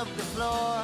[0.00, 0.79] Me scrub the floor.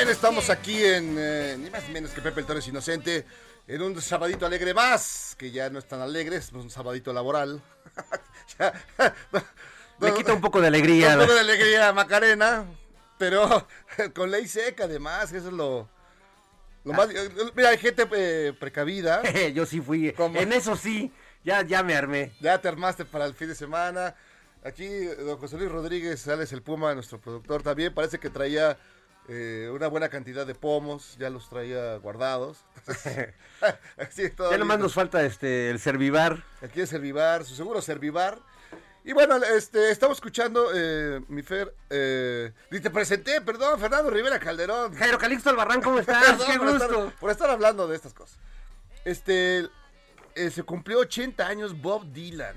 [0.00, 3.26] Bien, estamos aquí en eh, ni más ni menos que Pepe el Toro es Inocente,
[3.68, 7.60] en un sabadito alegre más, que ya no es tan alegre, es un sabadito laboral.
[8.58, 8.72] Ya,
[10.00, 11.14] Me quita un poco de alegría.
[11.14, 12.64] Un poco de alegría Macarena,
[13.16, 13.68] pero
[14.14, 15.88] con ley seca además, eso es lo,
[16.84, 17.08] lo más...
[17.54, 19.22] Mira, hay gente eh, precavida,
[19.52, 20.14] Yo sí fui.
[20.34, 21.12] En eso sí,
[21.44, 22.32] ya, ya me armé.
[22.40, 24.16] ya te armaste para el fin de semana.
[24.64, 28.78] Aquí, don José Luis Rodríguez, Sales el Puma, nuestro productor, también parece que traía
[29.30, 32.58] eh, una buena cantidad de pomos, ya los traía guardados.
[33.96, 36.42] Así, todo Ya nomás nos falta este el servivar.
[36.62, 38.38] Aquí es Servivar, su seguro Servivar.
[39.02, 44.38] Y bueno, este, estamos escuchando, eh, mi Fer, eh, y te presenté, perdón, Fernando Rivera
[44.38, 44.94] Calderón.
[44.94, 46.22] Jairo Calixto Albarrán, ¿cómo estás?
[46.22, 47.12] Perdón ¡Qué por estar- gusto!
[47.18, 48.38] por estar hablando de estas cosas.
[49.06, 49.66] Este,
[50.34, 52.54] eh, se cumplió 80 años Bob Dylan.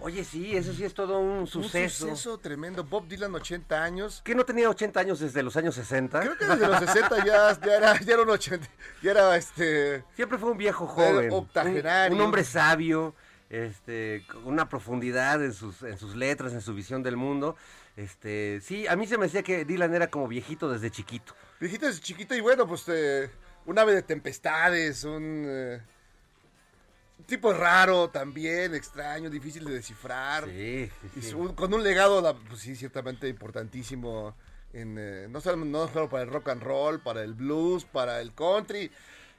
[0.00, 2.06] Oye, sí, eso sí es todo un Un suceso.
[2.08, 2.84] suceso tremendo.
[2.84, 4.22] Bob Dylan, 80 años.
[4.24, 6.20] ¿Qué no tenía 80 años desde los años 60?
[6.20, 8.68] Creo que desde los 60 ya, ya era, ya era un 80,
[9.02, 10.04] ya era este...
[10.14, 11.30] Siempre fue un viejo joven.
[11.32, 12.14] octogenario.
[12.14, 13.14] Un, un hombre sabio,
[13.50, 17.56] este, con una profundidad en sus, en sus letras, en su visión del mundo.
[17.96, 21.34] Este, sí, a mí se me decía que Dylan era como viejito desde chiquito.
[21.60, 23.28] Viejito desde chiquito y bueno, pues eh,
[23.66, 25.82] un ave de tempestades, un eh,
[27.28, 30.46] tipo raro también, extraño, difícil de descifrar.
[30.46, 31.34] Sí, sí, sí.
[31.54, 34.34] con un legado, pues sí, ciertamente importantísimo,
[34.72, 38.20] en, eh, no, solo, no solo para el rock and roll, para el blues, para
[38.22, 38.90] el country,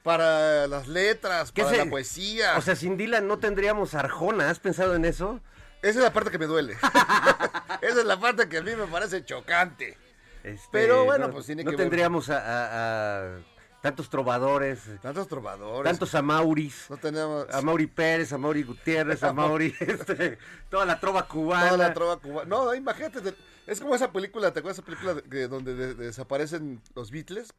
[0.03, 2.57] para las letras, ¿Qué para se- la poesía.
[2.57, 4.49] O sea, sin Dylan no tendríamos Arjona.
[4.49, 5.41] ¿Has pensado en eso?
[5.81, 6.73] Esa es la parte que me duele.
[7.81, 9.97] Esa es la parte que a mí me parece chocante.
[10.43, 13.39] Este, Pero bueno, no- pues tiene no que ver- tendríamos a, a- a
[13.81, 15.89] tantos trovadores, Tantos trovadores.
[15.89, 16.87] tantos Amauris.
[16.89, 17.47] No tenemos...
[17.53, 20.37] A Mauri Pérez, a Mauri Gutiérrez, a Mauri, este,
[20.69, 21.69] toda la trova cubana.
[21.69, 22.47] Toda la trova cubana.
[22.49, 23.35] No, imagínate, te-
[23.67, 27.53] es como esa película, ¿te acuerdas de esa película de- donde de- desaparecen los Beatles?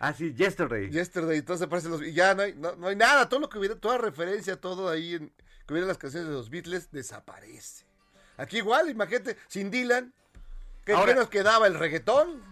[0.00, 0.90] Ah, sí, Yesterday.
[0.90, 2.02] Yesterday, entonces aparecen los...
[2.02, 4.88] Y ya no hay, no, no hay nada, todo lo que hubiera, toda referencia, todo
[4.88, 5.28] ahí en,
[5.66, 7.84] que hubiera en las canciones de los Beatles, desaparece.
[8.38, 10.12] Aquí igual, imagínate, sin Dylan,
[10.86, 11.66] ¿qué, Ahora- qué nos quedaba?
[11.66, 12.42] ¿El reggaetón?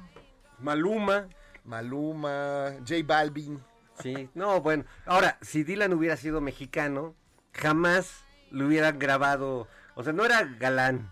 [0.61, 1.29] Maluma.
[1.69, 3.62] Maluma, J Balvin.
[4.03, 4.85] Sí, no, bueno.
[5.06, 7.15] Ahora, si Dylan hubiera sido mexicano,
[7.53, 9.69] jamás lo hubieran grabado.
[9.94, 11.11] O sea, no era galán.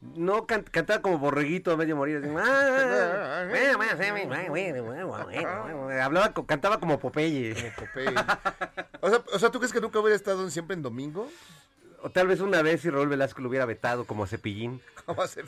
[0.00, 2.22] No can- cantaba como borreguito a medio morir.
[6.02, 7.54] Hablaba, cantaba como Popeye.
[7.76, 8.14] Popeye.
[9.00, 11.28] o, sea, o sea, ¿tú crees que nunca hubiera estado siempre en domingo?
[12.06, 14.80] O tal vez una vez si Raúl Velasco lo hubiera vetado como a Cepillín.
[15.06, 15.22] ¿Cómo?
[15.22, 15.42] O sea,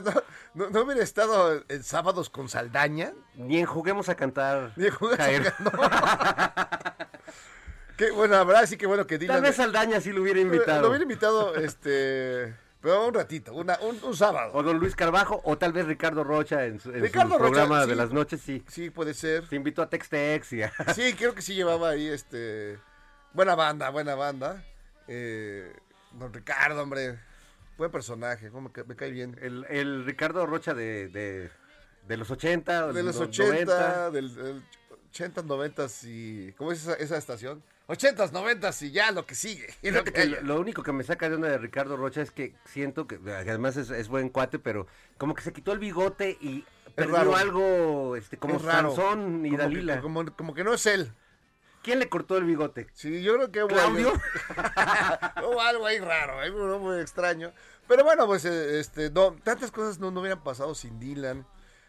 [0.00, 0.12] no,
[0.54, 3.12] no- no hubiera estado en sábados con Saldaña.
[3.36, 4.72] Ni en Juguemos a Cantar.
[4.74, 5.52] Ni jugas Jair.
[7.96, 9.36] Qué bueno, la verdad sí que bueno que Dylan.
[9.36, 10.88] Tal vez Saldaña sí lo hubiera Lo invitado.
[10.88, 12.54] hubiera invitado, este.
[12.80, 14.50] Pero un ratito, una, un, un sábado.
[14.54, 17.38] O don Luis Carbajo, o tal vez Ricardo Rocha en su, en su Ricardo Rocha,
[17.50, 17.88] programa sí.
[17.90, 18.64] de las noches, sí.
[18.68, 19.46] Sí, puede ser.
[19.48, 20.72] Se invitó a Textex y a...
[20.94, 22.78] Sí, creo que sí llevaba ahí este.
[23.32, 24.64] Buena banda, buena banda.
[25.08, 25.72] Eh,
[26.12, 27.18] don Ricardo, hombre.
[27.76, 29.38] Buen personaje, como que me cae bien.
[29.40, 31.48] El, el Ricardo Rocha de, de,
[32.08, 34.62] de los 80, De los no- 80, del, del
[35.10, 36.52] 80, 90 y.
[36.56, 37.62] ¿Cómo es esa, esa estación?
[37.86, 39.68] 80, 90 y ya lo que sigue.
[39.80, 42.20] Y lo que que lo, lo único que me saca de onda de Ricardo Rocha
[42.20, 45.72] es que siento que, que además es, es buen cuate, pero como que se quitó
[45.72, 46.64] el bigote y
[46.96, 48.58] perdió algo este, como.
[48.58, 50.00] Sansón y Como Dalila.
[50.02, 51.12] como, como que no es él.
[51.88, 52.86] ¿Quién le cortó el bigote?
[52.92, 54.12] Sí, yo creo que hubo ¿Claudio?
[54.12, 54.20] algo-
[55.48, 57.50] hubo algo ahí raro, algo muy extraño.
[57.86, 61.46] Pero bueno, pues eh, este, no, tantas cosas no, no hubieran pasado sin Dylan.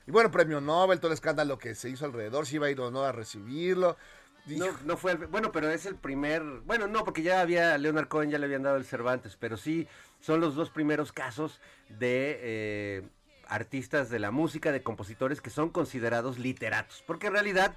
[0.07, 2.79] Y bueno, premio Nobel, todo el escándalo que se hizo alrededor, si iba a ir
[2.79, 3.97] o no a recibirlo.
[4.45, 8.07] No, no fue el- bueno, pero es el primer, bueno, no, porque ya había, Leonard
[8.07, 9.85] Cohen ya le habían dado el Cervantes, pero sí
[10.21, 11.59] son los dos primeros casos
[11.89, 13.09] de eh,
[13.49, 17.75] artistas de la música, de compositores que son considerados literatos, porque en realidad,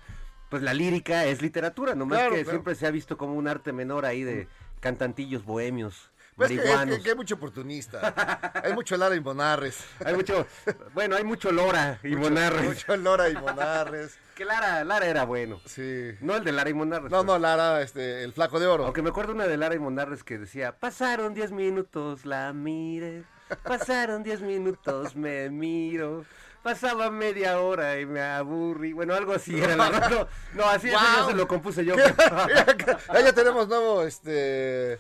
[0.52, 2.50] pues la lírica es literatura, nomás Claro, que claro.
[2.58, 4.49] siempre se ha visto como un arte menor ahí de
[4.81, 6.96] cantantillos bohemios, Pues que, marihuanos.
[6.99, 8.52] que- que hay mucho oportunista.
[8.62, 9.82] hay mucho Lara y Monarres.
[10.04, 10.46] Hay mucho,
[10.93, 12.64] bueno, hay mucho Lora y Monarres.
[12.64, 14.19] Mucho Lora y Monarres.
[14.34, 15.60] Que Lara, Lara era bueno.
[15.66, 16.12] Sí.
[16.20, 17.10] No el de Lara y Monarres.
[17.10, 18.84] No, pero- no, Lara, este, el flaco de oro.
[18.84, 23.25] Aunque me acuerdo una de Lara y Monarres que decía, pasaron 10 minutos, la mire,
[23.62, 26.25] pasaron 10 minutos, me miro,
[26.62, 31.03] pasaba media hora y me aburrí, bueno, algo así era la no, no, así ¡Guau!
[31.03, 31.94] ya se lo compuse yo.
[33.09, 34.99] Ahí ya tenemos nuevo, este...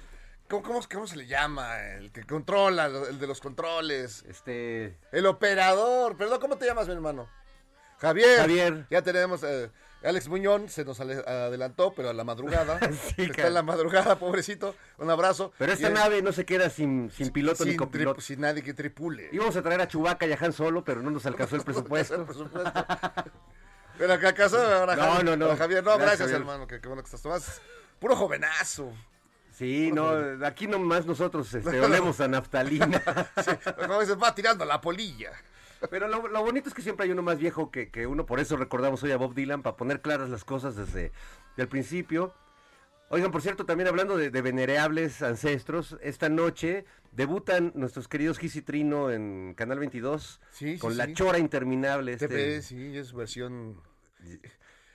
[0.48, 1.80] ¿cómo, cómo, cómo se le llama?
[1.94, 4.24] El que controla, el de los controles.
[4.28, 6.16] este, El operador.
[6.16, 7.28] Perdón, ¿cómo te llamas, mi hermano?
[7.98, 8.40] Javier.
[8.40, 8.86] Javier.
[8.90, 9.42] Ya tenemos...
[9.44, 9.70] eh,
[10.04, 12.78] Alex Muñón se nos adelantó, pero a la madrugada.
[13.16, 14.74] Sí, Está en la madrugada, pobrecito.
[14.98, 15.52] Un abrazo.
[15.58, 18.20] pero esta Y- nave no se queda sin, sin piloto ni sin, copiloto.
[18.20, 19.28] tri- sin nadie que tripule.
[19.32, 22.26] Íbamos a traer a Chubaca y a Han Solo, pero no nos alcanzó el presupuesto.
[23.98, 25.56] Pero acá acaso ahora No, Javier, no, no.
[25.56, 27.60] Javier, no, Gracias, hermano, que, que bueno que estás tomás.
[27.98, 28.92] Puro jovenazo.
[29.52, 30.10] Sí, no,
[30.46, 33.00] aquí nomás nosotros este, olemos a naftalina.
[33.78, 35.30] Como dices, va tirando la polilla.
[35.90, 38.40] Pero lo, lo bonito es que siempre hay uno más viejo que, que uno, por
[38.40, 41.12] eso recordamos hoy a Bob Dylan, para poner claras las cosas desde
[41.56, 42.34] el principio.
[43.08, 48.56] Oigan, por cierto, también hablando de, de venerables ancestros, esta noche debutan nuestros queridos Giz
[48.56, 51.12] y Trino en Canal 22 Sí, sí, con La sí.
[51.12, 52.12] Chora Interminable.
[52.14, 53.82] este- TV, sí, es versión.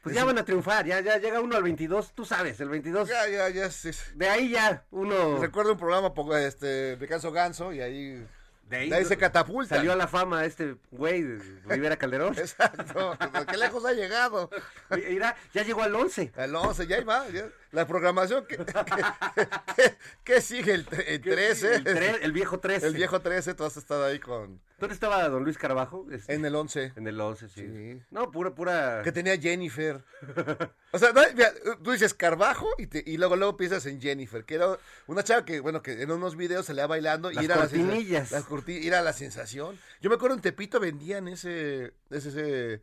[0.01, 3.07] pues ya van a triunfar, ya, ya llega uno al 22, tú sabes, el 22.
[3.07, 3.65] Ya, ya, ya.
[3.65, 5.37] es- De ahí ya uno...
[5.37, 8.25] Recuerdo un programa este, de Ganso y ahí.
[8.69, 9.75] De ahí, de ahí se catapulta.
[9.75, 12.33] Salió a la fama este güey, de Rivera Calderón.
[12.37, 13.17] Exacto.
[13.49, 14.49] ¿Qué lejos ha llegado?
[14.89, 16.33] Mira, ya llegó al 11.
[16.35, 17.27] Al 11, ya ahí va.
[17.29, 17.47] ya.
[17.71, 18.45] La programación.
[18.47, 19.93] ¿Qué, qué-
[20.23, 20.73] qué sigue?
[20.73, 21.75] El, el 13.
[21.75, 22.87] El, tre- el viejo 13.
[22.87, 24.61] El viejo 13, tú has estado ahí con.
[24.79, 26.05] ¿Dónde estaba don Luis Carbajo?
[26.11, 26.93] Este, En el 11.
[26.95, 27.61] En el 11, sí.
[27.67, 28.01] Sí.
[28.11, 29.01] No, pura, pura...
[29.03, 30.03] Que tenía Jennifer.
[30.91, 31.51] O sea, no, mira,
[31.83, 35.43] tú dices Carbajo y, te- y luego luego piensas en Jennifer, que era una chava
[35.43, 38.29] que, bueno, que en unos videos se le va bailando Las y era la, cortinillas.
[38.29, 39.77] sensa- las corti- era la sensación.
[40.01, 42.81] Yo me acuerdo en Tepito vendían ese, ese, ese,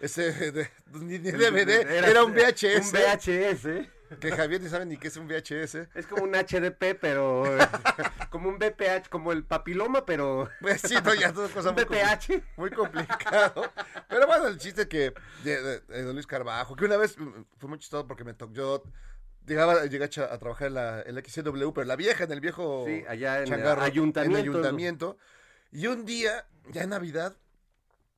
[0.00, 2.92] ese de- ni- ni DVD, era, un VHS.
[2.92, 3.90] Un VHS, ¿eh?
[4.20, 5.74] Que Javier ni sabe ni qué es un VHS.
[5.94, 7.44] Es como un HDP, pero...
[8.30, 10.48] como un BPH, como el papiloma, pero...
[10.60, 12.42] Pues sí, no, ya son cosas Un muy, BPH.
[12.56, 13.72] muy complicado.
[14.08, 17.42] Pero bueno, el chiste que de, de- de don Luis Carbajo, que una vez mm,
[17.58, 18.82] fue muy chistoso porque me tocó, yo
[19.46, 22.84] llegaba, llegué a, trabajar en la, en la XCW, pero la vieja, en el viejo
[22.86, 24.20] Sí, allá en el ayuntamiento.
[24.20, 25.18] en el ayuntamiento.
[25.72, 27.36] Y un día, ya en Navidad,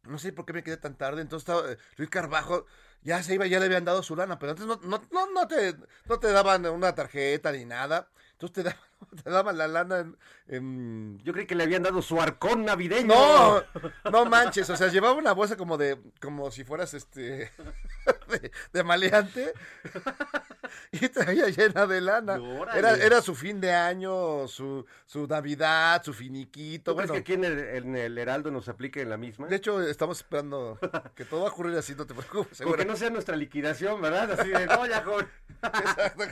[0.02, 2.66] no sé por qué me quedé tan tarde, entonces estaba eh, Luis Carbajo,
[3.02, 5.46] ya se iba, ya le habían dado su lana, pero antes no, no, no, no
[5.48, 5.76] te,
[6.06, 8.08] no te daban una tarjeta ni nada.
[8.38, 8.78] Entonces te daban,
[9.24, 10.16] te daban la lana en,
[10.48, 13.06] en- Yo creí que le habían dado su arcón navideño.
[13.14, 13.62] No,
[14.10, 17.50] no manches, o sea, llevaba una bolsa como de, como si fueras este,
[18.28, 19.54] de, de maleante,
[20.92, 22.38] y traía llena de lana.
[22.74, 26.90] Era, era su fin de año, su, su Navidad, su finiquito.
[26.92, 29.46] ¿Tú crees Bueno, que aquí en el, en el Heraldo nos aplique en la misma?
[29.46, 30.78] de hecho, estamos esperando
[31.14, 32.48] que todo va a ocurrir así, no te preocupes.
[32.48, 32.76] Con seguro.
[32.76, 34.32] que no sea nuestra liquidación, ¿verdad?
[34.38, 35.26] Así de, no, ya, joven.
[35.62, 36.24] Exacto.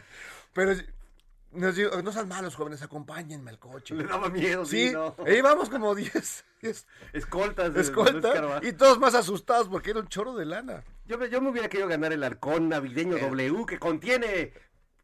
[0.53, 0.75] Pero
[1.55, 3.95] nos digo, no sean malos, jóvenes, acompáñenme al coche.
[3.95, 5.15] Le daba miedo, sí, no.
[5.27, 7.75] e íbamos como 10, 10 Escoltas.
[7.75, 10.83] de- escolta y todos más asustados porque era un chorro de lana.
[11.07, 13.21] Yo, me- yo me hubiera querido ganar el arcón navideño Eh.
[13.23, 14.53] W que contiene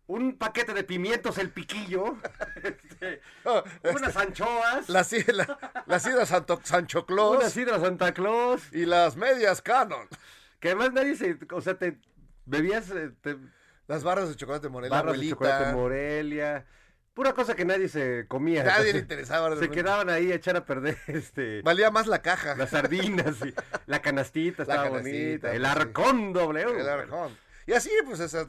[0.07, 2.17] un paquete de pimientos, el piquillo,
[2.63, 3.63] este, No,
[3.95, 9.17] unas anchoas, La, la, la sidra Santo, Sancho Claus una sidra Santa Claus, y las
[9.17, 10.09] medias Canon.
[10.59, 11.97] que además nadie se, o sea, te
[12.45, 13.37] bebías eh, te-
[13.91, 16.65] Las barras de chocolate Morelia, barras de chocolate Morelia,
[17.13, 18.63] pura cosa que nadie se comía.
[18.63, 19.57] Nadie le interesaba.
[19.57, 22.55] Se quedaban ahí a echar a perder este Valía más la caja.
[22.55, 23.53] las sardinas y
[23.87, 25.81] la canastita La canastita, bonita, el pues, sí.
[25.81, 26.81] arcón W.
[26.81, 27.37] El arjón.
[27.67, 28.47] Y así, pues, esas.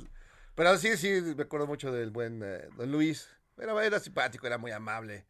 [0.54, 3.28] Pero sí, sí, me acuerdo mucho del buen eh, don Luis.
[3.58, 5.26] Era, era simpático, era muy amable.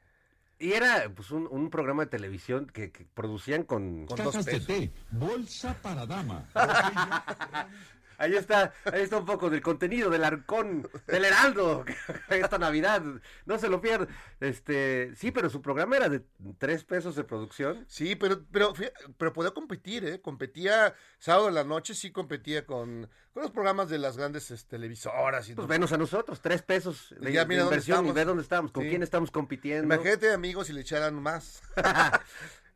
[0.59, 4.07] Y era pues un, un programa de televisión que, que producían con...
[4.07, 4.67] Con dos pesos.
[5.09, 6.49] bolsa para dama.
[8.21, 11.83] Ahí está, ahí está un poco del contenido del arcón, del heraldo,
[12.29, 13.01] esta Navidad,
[13.45, 14.09] no se lo pierdan.
[14.39, 16.23] Este, sí, pero su programa era de
[16.59, 17.83] tres pesos de producción.
[17.87, 18.73] Sí, pero, pero,
[19.17, 20.21] pero podía competir, ¿eh?
[20.21, 24.69] Competía sábado en la noche, sí competía con, con los programas de las grandes este,
[24.77, 25.45] televisoras.
[25.49, 25.67] Y Pues todo.
[25.67, 28.71] venos a nosotros, tres pesos de, ya de mira dónde inversión y ve dónde estamos,
[28.71, 28.89] con Sí.
[28.89, 29.93] quién estamos compitiendo.
[29.95, 31.61] Imagínate, amigos, si le echaran más.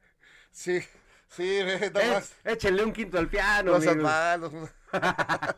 [0.51, 0.79] sí,
[1.29, 1.59] sí,
[1.93, 3.71] nada Eh, échenle un quinto al piano.
[3.73, 4.03] Los amigos.
[4.11, 4.51] malos.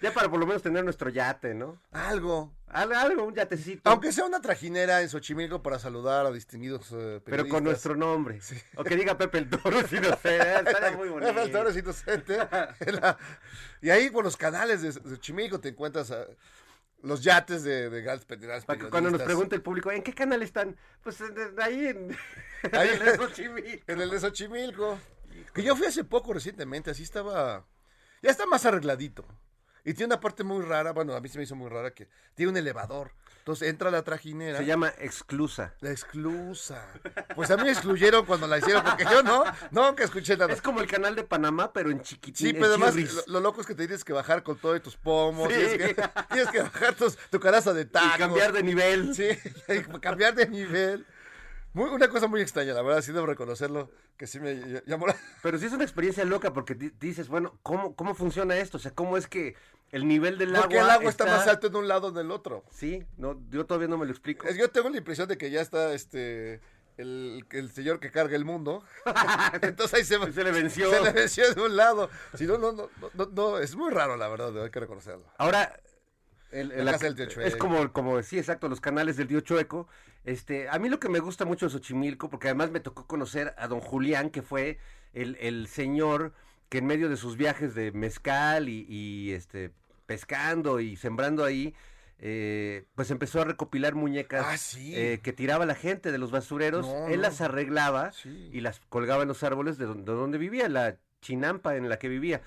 [0.00, 1.76] Ya para por lo menos tener nuestro yate, ¿no?
[1.90, 2.52] Algo.
[2.68, 3.90] Al- Algo, un yatecito.
[3.90, 7.52] Aunque sea una trajinera en Xochimilco para saludar a distinguidos eh, pero periodistas.
[7.52, 8.38] con nuestro nombre.
[8.76, 11.26] O que diga Pepe el Toro, si no sé, estaría muy bonito.
[11.34, 12.38] Pepe el Toro es inocente.
[12.78, 13.18] En la-
[13.82, 16.26] Y ahí por los canales de Xochimilco te encuentras a
[17.02, 20.12] los yates de, de grandes grandes Para que cuando nos pregunte el público, ¿en qué
[20.14, 20.76] canal están?
[21.02, 22.16] Pues en- en- ahí en,
[22.72, 23.84] Ahí en el Xochimilco.
[23.92, 24.98] En el de Xochimilco.
[25.54, 27.64] Que yo fui hace poco recientemente, así estaba.
[28.22, 29.24] Ya está más arregladito.
[29.84, 32.08] Y tiene una parte muy rara, bueno, a mí se me hizo muy rara que
[32.34, 33.12] tiene un elevador.
[33.48, 34.58] Entonces entra la trajinera.
[34.58, 35.72] Se llama Exclusa.
[35.80, 36.86] La exclusa.
[37.34, 40.52] Pues a mí me excluyeron cuando la hicieron, porque yo no, no, que escuché nada.
[40.52, 42.48] Es como el canal de Panamá, pero en chiquitín.
[42.48, 44.96] Sí, pero además lo, lo loco es que te tienes que bajar con todos tus
[44.98, 45.54] pomos, Sí.
[45.54, 48.16] tienes, que, tienes que bajar tus- tu caraza de tacos.
[48.16, 49.14] Y cambiar de nivel.
[49.14, 49.28] Sí,
[50.02, 51.06] cambiar de nivel.
[51.72, 55.06] Muy, una cosa muy extraña, la verdad, sí debo reconocerlo, que sí me ll- llamó
[55.06, 55.16] la...
[55.42, 58.76] Pero sí es una experiencia loca porque di- dices, bueno, ¿cómo, ¿cómo funciona esto?
[58.76, 59.54] O sea, ¿cómo es que
[59.92, 61.24] el nivel del Porque agua el agua está...
[61.26, 62.64] más alto en un lado que en el otro.
[62.70, 64.46] Sí, no, yo todavía no me lo explico.
[64.46, 66.60] Es- yo tengo la impresión de que ya está este
[66.98, 68.82] el, el señor que carga el mundo.
[69.62, 70.90] Entonces ahí se, Se le venció.
[70.90, 72.10] Se le venció de un lado.
[72.34, 75.24] Si no, no, no, no, no, es muy raro, la verdad, hay que reconocerlo.
[75.38, 75.80] Ahora,
[76.50, 77.48] el- el- La casa del tío Chueco.
[77.48, 79.88] es como, como, sí, exacto, los canales del tío Chueco.
[80.24, 83.54] Este, a mí lo que me gusta mucho de Xochimilco, porque además me tocó conocer
[83.56, 84.78] a don Julián, que fue
[85.14, 86.34] el, el señor
[86.68, 89.70] que en medio de sus viajes de mezcal y, y, este
[90.06, 91.74] pescando y sembrando ahí,
[92.18, 94.92] eh, pues empezó a recopilar muñecas Ah, sí.
[94.96, 96.86] eh, que tiraba la gente de los basureros.
[96.86, 98.50] No, Él las arreglaba Sí.
[98.52, 101.98] y las colgaba en los árboles de donde, de donde vivía, la chinampa en la
[101.98, 102.40] que vivía.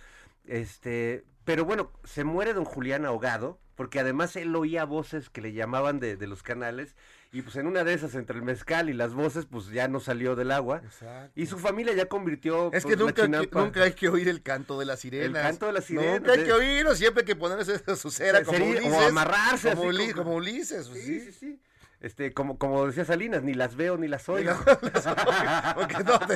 [0.46, 5.54] Este, pero bueno, se muere don Julián ahogado, porque además él oía voces que le
[5.54, 6.96] llamaban de, de los canales,
[7.34, 10.00] y pues en una de esas, entre el mezcal y las voces, pues ya no
[10.02, 10.82] salió del agua.
[10.84, 11.32] Exacto.
[11.40, 14.28] Y su familia ya convirtió Es pues, que la nunca, chinampa- nunca hay que oír
[14.28, 15.42] el canto de las sirenas.
[15.42, 18.58] canto de las sirenas, Nunca hay que oírlo, siempre hay que ponerse su cera como
[18.58, 18.94] o Ulises.
[19.10, 21.26] amarrarse Como, así Uli- como- como Ulises, pues, Sí, sí.
[21.32, 21.62] sí, sí.
[22.02, 24.52] Este, como, como decía Salinas, ni las veo ni las oigo.
[25.76, 26.36] Porque no, te,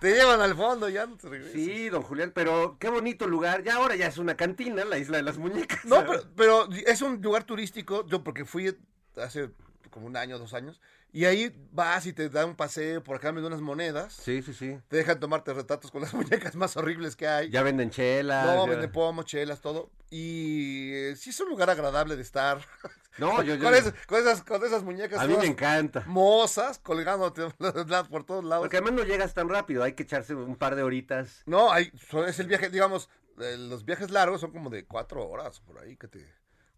[0.00, 1.54] te llevan al fondo ya no te regresas.
[1.54, 3.62] Sí, don Julián, pero qué bonito lugar.
[3.62, 5.84] Ya ahora ya es una cantina, la isla de las muñecas.
[5.86, 8.76] No, pero, pero es un lugar turístico, yo porque fui
[9.16, 9.50] hace
[9.90, 10.80] como un año, dos años,
[11.12, 14.42] y ahí vas y te dan un paseo por acá, me dan unas monedas, Sí,
[14.42, 14.78] sí, sí.
[14.88, 17.50] te dejan tomarte retratos con las muñecas más horribles que hay.
[17.50, 18.46] Ya venden chelas.
[18.46, 19.90] no, ya- venden pomos, chelas, todo.
[20.10, 22.60] Y eh, sí es un lugar agradable de estar.
[23.18, 26.04] No, yo, yo- con, esas, con, esas, con esas muñecas a mí me encanta.
[26.06, 27.42] mozas colgándote
[28.08, 28.62] por todos lados.
[28.62, 31.42] Porque además no llegas tan rápido, hay que echarse un par de horitas.
[31.44, 31.92] No, hay,
[32.28, 35.96] es el viaje, digamos, eh, los viajes largos son como de cuatro horas por ahí
[35.96, 36.24] que te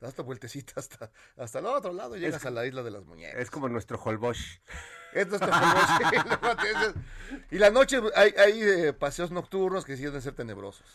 [0.02, 3.04] das esta vueltecita hasta, hasta el otro lado y llegas a la isla de las
[3.04, 3.40] muñecas.
[3.40, 4.60] Es como nuestro Holbox.
[5.14, 6.94] Esto está famoso.
[7.50, 10.86] y la noche hay, hay eh, paseos nocturnos que sí deben ser tenebrosos.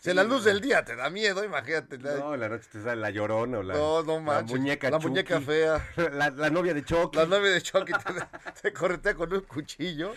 [0.00, 1.96] Si en la luz del día te da miedo, imagínate.
[1.98, 4.58] la- No, la noche te sale la llorona o la, no, no la manches.
[4.58, 5.08] muñeca La Chucky.
[5.08, 5.88] muñeca fea.
[6.12, 7.16] La, la novia de Chucky.
[7.18, 10.12] La novia de Chucky te, te corretea con un cuchillo.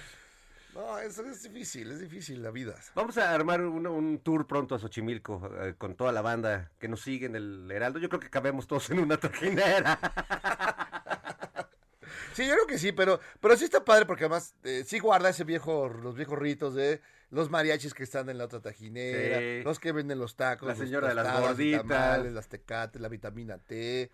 [0.75, 2.75] No, eso es difícil, es difícil la vida.
[2.95, 6.87] Vamos a armar un, un tour pronto a Xochimilco eh, con toda la banda que
[6.89, 7.97] nos sigue en el Heraldo.
[7.99, 9.97] Yo creo que cabemos todos en una trajinera.
[12.33, 15.29] Sí, yo creo que sí, pero, pero sí está padre porque además eh, sí guarda
[15.29, 19.63] ese viejo, los viejos ritos de los mariachis que están en la otra tajinera, Sí.
[19.63, 21.87] los que venden los tacos, La los señora de las gorditas.
[21.87, 24.11] tamales, las tecates, la vitamina T.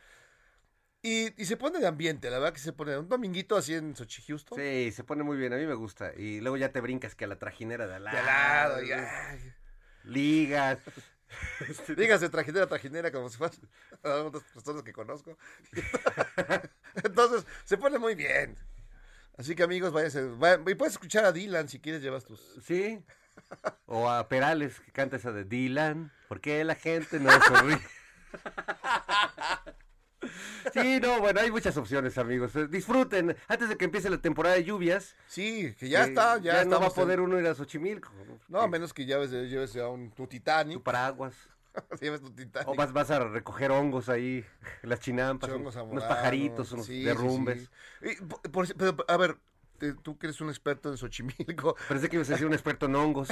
[1.03, 3.95] Y, y se pone de ambiente, la verdad que se pone un dominguito así en
[3.95, 4.57] Sochi Houston.
[4.59, 6.13] Sí, se pone muy bien, a mí me gusta.
[6.15, 8.15] Y luego ya te brincas que a la trajinera de al lado.
[8.15, 9.53] De al lado, y, ay,
[10.03, 10.79] Ligas.
[11.97, 13.57] Dígase trajinera, trajinera, como si fueran
[14.03, 15.37] otras personas que conozco.
[17.03, 18.57] Entonces, se pone muy bien.
[19.37, 20.23] Así que amigos, váyanse.
[20.37, 22.59] vayan- y puedes escuchar a Dylan si quieres llevas tus.
[22.63, 23.03] Sí.
[23.87, 26.11] O a Perales que canta esa de Dylan.
[26.27, 27.79] ¿Por qué la gente no sonríe?
[30.73, 32.55] Sí, no, bueno, hay muchas opciones, amigos.
[32.55, 33.35] Eh, Disfruten.
[33.47, 35.15] Antes de que empiece la temporada de lluvias.
[35.27, 38.11] Sí, que ya eh, está, ya, no va a en- poder uno ir a Xochimilco.
[38.47, 40.81] No, a Eh, menos que lleves, lleves a un tu Tu Titanic.
[40.83, 41.33] paraguas.
[42.01, 42.67] lleves tu Titanic.
[42.69, 44.45] O vas, vas a recoger hongos ahí,
[44.83, 47.69] las chinampas, unos pajaritos, unos sí, sí, derrumbes.
[48.01, 48.09] sí.
[48.11, 49.37] Y, por- por- pero, a ver,
[49.77, 51.75] te- tú que eres un experto en Xochimilco.
[51.87, 53.29] Parece que ibas a ser un experto en hongos.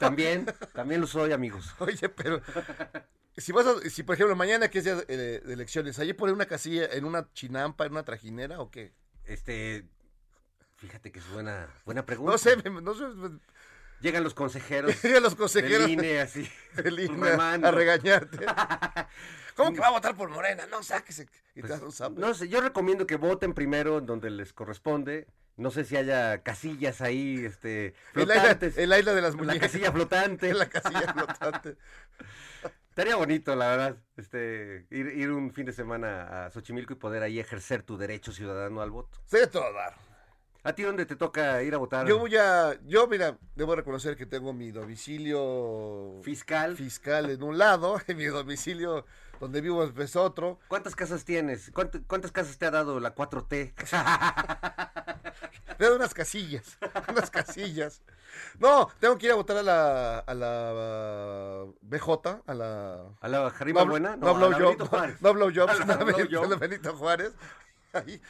[0.00, 1.74] También, también lo soy, amigos.
[1.78, 2.40] Oye, pero
[3.40, 6.34] si vas a, si por ejemplo mañana que es día de, de elecciones, ¿allí poner
[6.34, 8.92] una casilla en una chinampa, en una trajinera o qué?
[9.24, 9.84] Este,
[10.76, 12.32] fíjate que es buena, buena pregunta.
[12.32, 13.04] No sé, no sé.
[14.00, 14.94] Llegan los consejeros.
[15.02, 16.48] Llegan los consejeros del INE así.
[16.76, 18.38] del INE a regañarte.
[19.56, 20.66] ¿Cómo que va a votar por Morena?
[20.70, 21.28] No, sáquese.
[21.56, 22.00] Y Pues.
[22.16, 25.26] No sé, yo recomiendo que voten primero en donde les corresponde.
[25.56, 28.78] No sé si haya casillas ahí, este, isla, flotantes.
[28.78, 29.72] el isla de las la muñecas.
[29.72, 30.54] casilla flotante.
[30.54, 31.76] la casilla flotante.
[32.98, 37.22] Estaría bonito, la verdad, este, ir, ir un fin de semana a Xochimilco y poder
[37.22, 39.20] ahí ejercer tu derecho ciudadano al voto.
[39.30, 39.94] De todo dar.
[40.64, 42.08] ¿A ti dónde te toca ir a votar?
[42.08, 46.76] Yo voy a, yo mira, debo reconocer que tengo mi domicilio Fiscal.
[46.76, 49.06] fiscal en un lado, y mi domicilio
[49.38, 50.58] donde vivo es otro.
[50.66, 51.72] ¿Cuántas casas tienes?
[51.72, 53.74] ¿Cuánt- ¿Cuántas casas te ha dado la 4T?
[55.78, 56.76] Le doy unas casillas,
[57.08, 58.02] unas casillas.
[58.58, 63.04] No, tengo que ir a votar a la, a la BJ, a la...
[63.20, 64.16] ¿A la Jarima hablo- Buena?
[64.16, 65.20] No, Benito no, Juárez.
[65.22, 67.32] no blow jobs, A la blow Benito, a Juárez.
[67.92, 68.20] Ahí.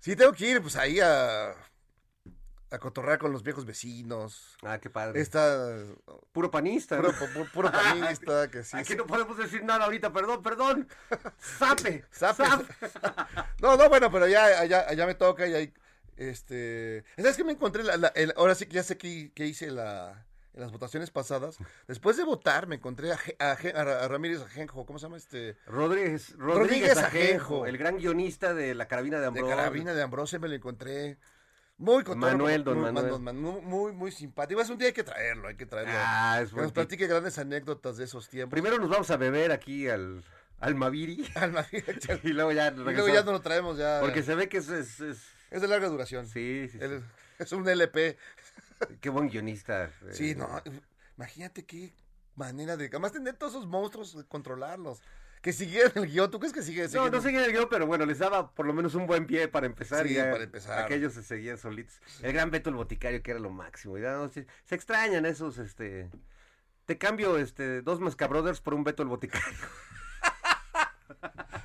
[0.00, 4.56] Sí, tengo que ir, pues ahí a, a cotorrear con los viejos vecinos.
[4.62, 5.20] Ah, qué padre.
[5.20, 5.68] Esta
[6.32, 6.96] Puro panista.
[6.96, 7.18] puro, ¿no?
[7.18, 8.76] pu- puro panista que sí.
[8.76, 8.96] Aquí sí.
[8.96, 10.88] no podemos decir nada ahorita, perdón, perdón.
[11.38, 12.04] Sape.
[12.12, 12.44] Zape.
[13.60, 15.74] No, no, bueno, pero ya, ya, ya me toca y ahí,
[16.16, 17.04] este...
[17.16, 17.82] ¿Sabes qué me encontré?
[17.82, 20.24] La- la- el- ahora sí que ya sé que, que hice la,
[20.54, 21.58] en las votaciones pasadas.
[21.88, 25.56] Después de votar me encontré a, Ramírez Ajenjo, ¿cómo se llama este?
[25.66, 27.16] Rodríguez, Rodríguez Rodríguez Ajenjo.
[27.64, 29.56] Ajenjo, el gran guionista de La Carabina de De Ambrosio.
[29.56, 31.18] Carabina de Ambrosio me lo encontré.
[31.78, 32.26] Muy contento.
[32.38, 33.20] Manuel, don muy, Manuel.
[33.20, 34.62] Man- muy, muy, muy simpático.
[34.62, 35.92] Es un día hay que traerlo, hay que traerlo.
[35.94, 38.52] Ah, es que nos platique grandes anécdotas de esos tiempos.
[38.52, 40.24] Primero nos vamos a beber aquí al,
[40.58, 41.30] al Maviri.
[41.34, 41.66] Alma-
[42.22, 43.98] y luego ya y luego ya no lo traemos ya.
[44.00, 44.70] Porque se ve que es...
[44.70, 46.26] es- es- Es de larga duración.
[46.26, 47.02] Sí, sí, sí.
[47.38, 48.18] Es un LP.
[49.00, 49.90] Qué buen guionista.
[50.12, 50.62] Sí, eh, no,
[51.16, 51.94] imagínate qué
[52.34, 52.88] manera de...
[52.88, 55.00] Además tener todos esos monstruos, controlarlos.
[55.40, 57.16] Que siguieran el guion, ¿tú crees que sigue No, siguiendo?
[57.16, 59.64] no seguían el guion, pero bueno, les daba por lo menos un buen pie para
[59.64, 60.06] empezar.
[60.06, 60.84] Sí, y para empezar.
[60.84, 62.02] Aquellos se seguían solitos.
[62.20, 63.96] El gran Beto el Boticario, que era lo máximo.
[63.96, 66.10] Y no, se, se extrañan esos, este...
[66.84, 69.48] Te cambio, este, dos Mascabrothers por un Beto el Boticario.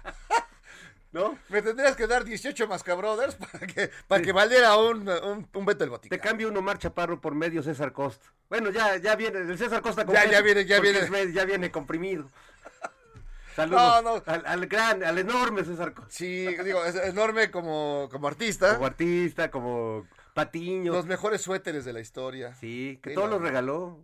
[1.13, 1.38] ¿No?
[1.50, 5.84] Me tendrías que dar 18 Mascabrothers para que, para que valiera un, un, un Beto
[5.84, 6.24] el Te Boticario.
[6.24, 8.32] cambio un Omar Chaparro por medio César Costa.
[8.50, 11.34] Bueno, ya, ya viene, el César Costa Ya, ya viene, ya viene.
[11.34, 12.30] ya viene comprimido.
[13.56, 14.24] Saludos No, no.
[14.26, 16.12] Al, al gran, al enorme César Costa.
[16.12, 18.76] Sí, digo, es enorme como, como artista.
[18.76, 20.93] Como artista, como Patiño.
[20.93, 22.56] Los mejores suéteres de la historia.
[22.56, 23.36] Sí, que Sí, todos no.
[23.36, 24.00] los regaló.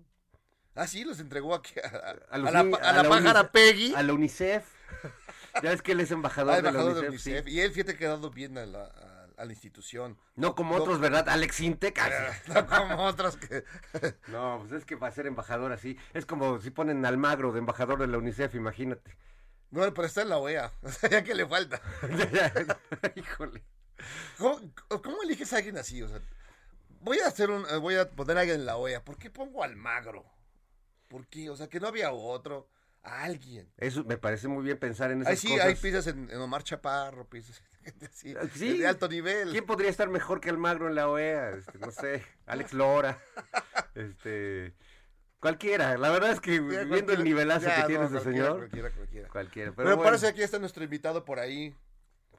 [0.75, 3.95] Ah, sí, los entregó aquí a, a- A, los a la, la la pájara Peggy.
[3.95, 4.65] A la UNICEF.
[5.63, 7.27] Ya ves que él es embajador, de la embajador de UNICEF.
[7.33, 7.45] UNICEF.
[7.45, 7.51] sí.
[7.51, 10.17] Y él, fíjate, ha dado bien a la, a- a la institución.
[10.35, 11.29] No como otros, ¿verdad?
[11.29, 11.99] Alex Intec.
[11.99, 12.31] ah.
[12.47, 13.63] No como otros que...
[14.29, 15.97] No, pues es que va a ser embajador así.
[16.13, 19.15] Es como si ponen al magro de embajador de la UNICEF, imagínate.
[19.69, 20.71] No, pero está en la OEA.
[20.81, 21.81] O sea, ya que le falta.
[23.15, 23.63] Híjole.
[24.37, 24.59] ¿Cómo,
[25.03, 26.01] cómo eliges a alguien así?
[26.01, 26.19] O sea,
[27.01, 29.03] voy a hacer un, eh, voy a poner a alguien en la OEA.
[29.03, 30.25] ¿Por qué pongo al magro?
[31.07, 31.49] ¿Por qué?
[31.49, 32.69] O sea, que no había otro.
[33.03, 33.71] A alguien.
[33.77, 35.65] Eso me parece muy bien pensar en esas Ahí sí, cosas.
[35.65, 37.61] hay piezas en, en Omar Chaparro, piezas
[38.11, 38.77] así, Sí.
[38.79, 39.51] de alto nivel.
[39.51, 41.51] ¿Quién podría estar mejor que el magro en la OEA?
[41.51, 43.17] Este, no sé, Alex Lora.
[43.95, 44.73] Este,
[45.39, 48.45] Cualquiera, la verdad es que Ya, viendo el nivelazo ya, que no, tiene ese cualquiera,
[48.47, 49.29] señor, Cualquiera, cualquiera.
[49.29, 49.71] cualquiera.
[49.71, 51.75] Pero, Pero, bueno, parece que aquí está nuestro invitado por ahí.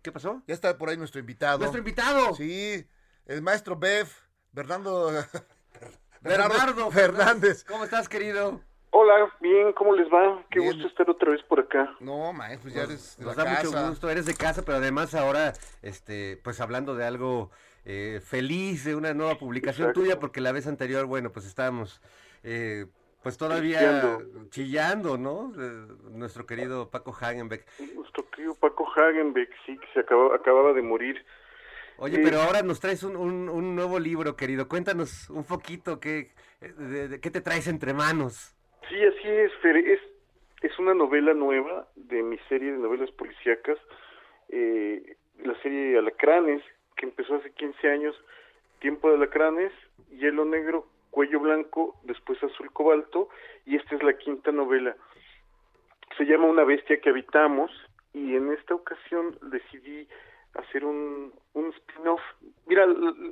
[0.02, 0.42] ¿qué pasó?
[0.46, 1.58] Ya está por ahí nuestro invitado.
[1.58, 2.34] Nuestro invitado.
[2.34, 2.86] Sí,
[3.26, 4.08] el maestro Bev,
[4.52, 5.12] Bernardo.
[6.20, 7.64] Bernardo Fernández.
[7.64, 8.60] ¿Cómo estás, querido?
[8.90, 10.42] Hola, bien, ¿cómo les va?
[10.50, 10.72] Qué Bien.
[10.72, 11.94] gusto estar otra vez por acá.
[12.00, 13.66] No, maestro, pues ya eres de Nos la da casa.
[13.66, 17.50] mucho gusto, eres de casa, pero además ahora, este, pues hablando de algo
[17.84, 20.00] eh, feliz, de una nueva publicación Exacto.
[20.00, 22.00] tuya, porque la vez anterior, bueno, pues estábamos,
[22.42, 22.86] eh,
[23.22, 24.48] pues todavía Chillando.
[24.50, 25.52] chillando, ¿no?
[25.52, 27.66] De nuestro querido Paco Hagenbeck.
[27.94, 31.24] Nuestro querido Paco Hagenbeck, sí, que se acababa, acababa de morir.
[31.98, 32.22] Oye, Sí.
[32.24, 34.68] pero ahora nos traes un, un- un nuevo libro, querido.
[34.68, 38.54] Cuéntanos un poquito qué, eh, de- de- qué te traes entre manos.
[38.88, 40.00] Sí, así es, es,
[40.62, 43.78] es una novela nueva de mi serie de novelas policíacas,
[44.48, 46.62] eh, la serie Alacranes,
[46.96, 48.16] que empezó hace 15 años,
[48.80, 49.72] Tiempo de Alacranes,
[50.10, 53.28] Hielo Negro, Cuello Blanco, después Azul Cobalto,
[53.66, 54.96] y esta es la quinta novela.
[56.16, 57.70] Se llama Una bestia que habitamos,
[58.14, 60.08] y en esta ocasión decidí
[60.54, 62.20] hacer un, un spin-off.
[62.66, 62.86] Mira,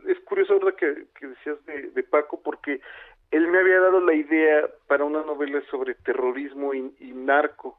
[0.06, 2.80] es curioso, ¿verdad?, que, que decías de, de Paco, porque
[3.30, 7.78] él me había dado la idea para una novela sobre terrorismo y, y narco,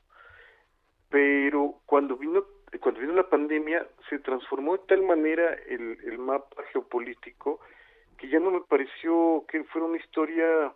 [1.09, 2.43] pero cuando vino
[2.81, 7.61] cuando vino la pandemia se transformó de tal manera el, el mapa geopolítico
[8.17, 10.73] que ya no me pareció que fuera una historia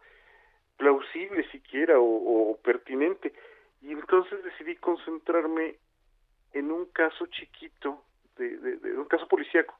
[0.77, 3.33] plausible siquiera o, pertinente.
[3.81, 5.75] Y entonces decidí concentrarme
[6.53, 8.03] en un caso chiquito
[8.37, 9.75] de, de- de un caso policíaco.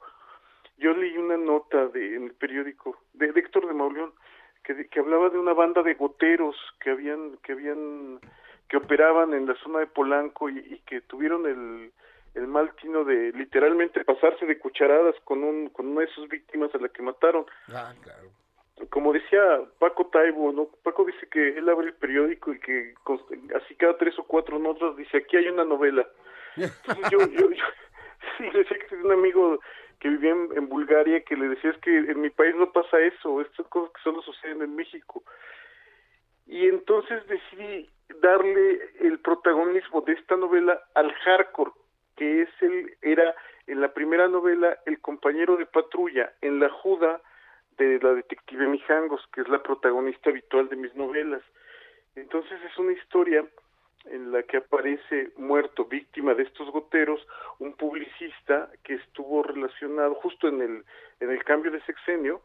[0.76, 4.12] Yo leí una nota de, en el periódico de, de Héctor de Mauleón
[4.64, 8.20] que, que hablaba de una banda de goteros que habían que habían
[8.68, 11.92] que operaban en la zona de Polanco y, y que tuvieron el,
[12.34, 16.74] el mal tino de literalmente pasarse de cucharadas con un con una de sus víctimas
[16.74, 18.30] a la que mataron Ah, claro.
[18.90, 19.42] como decía
[19.78, 20.68] Paco Taibo, ¿no?
[20.82, 22.94] Paco dice que él abre el periódico y que
[23.56, 26.06] así cada tres o cuatro notas dice aquí hay una novela.
[26.56, 27.64] Entonces yo, yo, yo
[28.38, 29.60] sí, le decía que tenía un amigo
[30.00, 33.40] que vivía en, Bulgaria que le decía es que en mi país no pasa eso,
[33.40, 35.22] estas cosas que solo suceden en México.
[36.46, 37.88] Y entonces decidí
[38.20, 41.70] darle el protagonismo de esta novela al hardcore,
[42.16, 43.34] que es el, era
[43.68, 47.20] en la primera novela el compañero de patrulla, en la juda
[47.78, 51.42] de la detective Mijangos, que es la protagonista habitual de mis novelas.
[52.16, 53.46] Entonces es una historia
[54.06, 57.20] en la que aparece muerto, víctima de estos goteros,
[57.58, 60.84] un publicista que estuvo relacionado justo en el,
[61.20, 62.42] en el cambio de sexenio,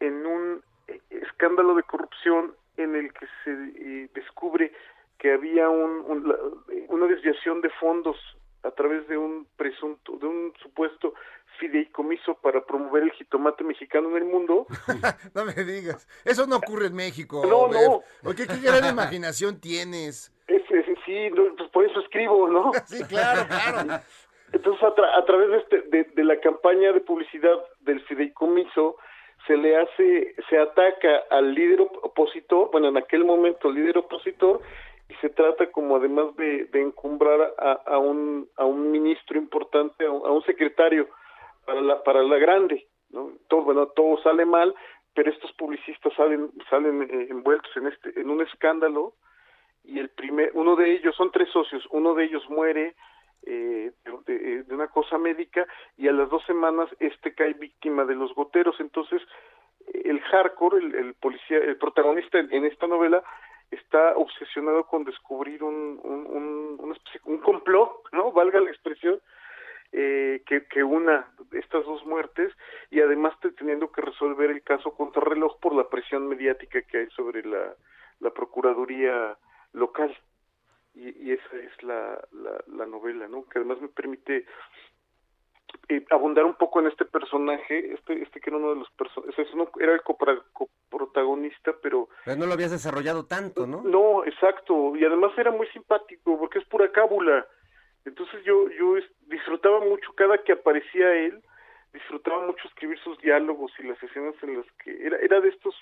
[0.00, 0.62] en un
[1.10, 4.72] escándalo de corrupción en el que se eh, descubre
[5.18, 6.34] que había un, un-
[6.88, 8.16] una desviación de fondos
[8.64, 11.14] a través de un presunto, de un supuesto
[11.58, 14.66] fideicomiso para promover el jitomate mexicano en el mundo.
[15.34, 16.08] No me digas.
[16.24, 17.42] Eso no ocurre en México.
[17.46, 18.34] No, no.
[18.34, 20.32] Qué gran imaginación tienes.
[20.46, 20.61] Es, es-
[21.12, 22.72] sí, no, pues por eso escribo, ¿no?
[22.86, 24.02] Sí, claro, claro.
[24.52, 28.96] Entonces, a, tra- a través de, este, de, de la campaña de publicidad del fideicomiso,
[29.46, 33.98] se le hace, se ataca al líder op- opositor, bueno, en aquel momento el líder
[33.98, 34.60] opositor,
[35.08, 40.06] y se trata como además de, de encumbrar a, a un, a un ministro importante,
[40.06, 41.08] a un, a un secretario
[41.66, 43.32] para la, para la grande, ¿no?
[43.48, 44.74] Todo, bueno, todo sale mal,
[45.14, 49.14] pero estos publicistas salen, salen eh, envueltos en este, en un escándalo,
[49.84, 52.94] y el primer, uno de ellos, son tres socios, uno de ellos muere,
[53.44, 53.90] eh,
[54.26, 55.66] de, de- una cosa médica
[55.96, 58.78] y a las dos semanas este cae víctima de los goteros.
[58.78, 59.20] Entonces,
[59.92, 63.22] el hardcore, el, el policía, el protagonista en, en esta novela
[63.72, 66.26] está obsesionado con descubrir un, un,
[66.78, 68.30] un, un complot, ¿no?
[68.30, 69.20] Valga la expresión,
[69.92, 72.52] eh, que, que una estas dos muertes
[72.90, 77.06] y además te- teniendo que resolver el caso contrarreloj por la presión mediática que hay
[77.10, 77.74] sobre la,
[78.20, 79.36] la Procuraduría
[79.72, 80.16] local
[80.94, 83.44] y, y esa es la, la, la novela, ¿no?
[83.44, 84.46] Que además me permite
[85.88, 89.48] eh, abundar un poco en este personaje, este, este que era uno de los personajes,
[89.80, 93.82] era el coprotagonista, pero Pero no lo habías desarrollado tanto, ¿no?
[93.82, 97.46] no, exacto, y además era muy simpático porque es pura cábula.
[98.04, 98.96] Entonces yo yo
[99.28, 101.42] disfrutaba mucho cada que aparecía él,
[101.92, 105.74] disfrutaba mucho escribir sus diálogos y las escenas en las que era era de estos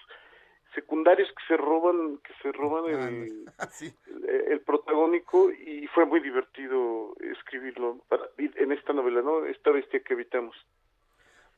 [0.74, 3.92] secundarios que se roban que se roban el, Sí.
[4.06, 9.44] el, el protagónico y fue muy divertido escribirlo para, en esta novela, ¿no?
[9.46, 10.54] Esta bestia que evitamos.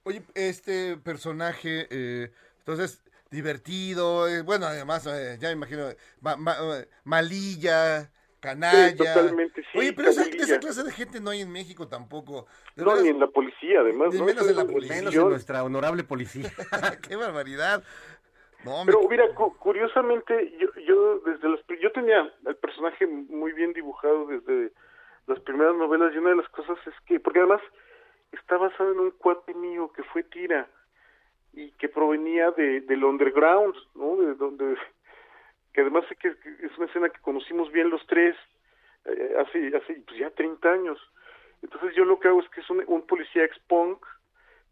[0.04, 5.86] Oye, este personaje, eh, entonces, divertido, eh, bueno, además, eh, ya me imagino,
[6.20, 6.56] ma- ma-
[7.04, 8.90] malilla, canalla.
[8.90, 12.46] Sí, totalmente, sí, Oye, pero esa, esa clase de gente no hay en México tampoco.
[12.74, 14.24] De No, veras, ni en la policía, además, Ni ¿no?
[14.26, 14.96] menos en la policía.
[14.96, 16.50] Menos en nuestra honorable policía.
[17.08, 17.84] ¡Qué barbaridad!
[18.64, 23.52] No, me- Pero mira, cu- curiosamente, yo, yo desde pri- yo tenía el personaje muy
[23.52, 24.72] bien dibujado desde
[25.26, 27.60] las primeras novelas y una de las cosas es que, porque además
[28.32, 30.68] está basado en un cuate mío que fue tira
[31.52, 34.16] y que provenía de, del underground, ¿no?
[34.16, 34.76] De donde,
[35.72, 38.36] que además sé que que es una escena que conocimos bien los tres
[39.04, 40.98] eh, hace, hace pues ya 30 años.
[41.62, 44.04] Entonces yo lo que hago es que es un, un policía ex-punk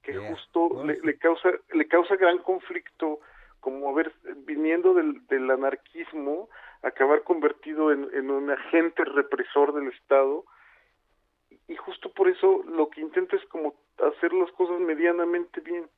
[0.03, 0.31] que Yeah.
[0.31, 3.20] justo le, le causa le causa gran conflicto
[3.60, 4.12] como haber
[4.46, 6.48] viniendo del, del anarquismo
[6.82, 10.44] acabar convertido en, en un agente represor del Estado
[11.68, 15.88] y justo por eso lo que intenta es como hacer las cosas medianamente bien.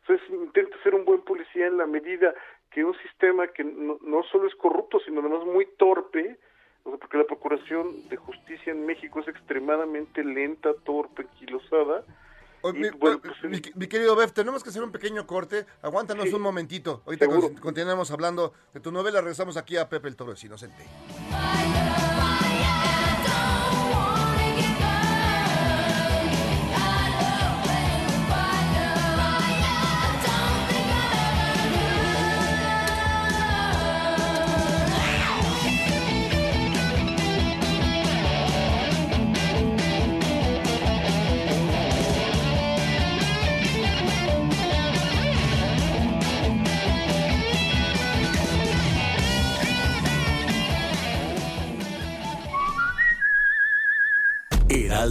[0.00, 2.34] Entonces intenta ser un buen policía en la medida
[2.70, 6.36] que un sistema que no, no solo es corrupto, sino además muy torpe,
[6.82, 12.04] o sea, porque la procuración de justicia en México es extremadamente lenta, torpe, anquilosada.
[12.66, 15.26] Oye, Y, mi, bueno, oye, pues, mi- mi querido Bev, tenemos que hacer un pequeño
[15.26, 15.66] corte.
[15.82, 16.34] Aguántanos Sí.
[16.34, 17.02] un momentito.
[17.04, 17.42] Ahorita Seguro.
[17.48, 19.20] con- continuamos hablando de tu novela.
[19.20, 20.82] Regresamos aquí a Pepe el Toro es Inocente.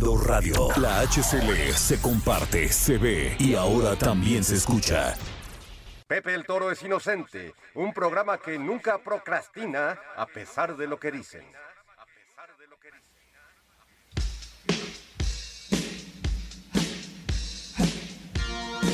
[0.04, 0.68] Radio.
[0.78, 5.16] La HCL se comparte, se ve y ahora también se escucha.
[6.08, 11.12] Pepe el Toro es inocente, un programa que nunca procrastina a pesar de lo que
[11.12, 11.44] dicen.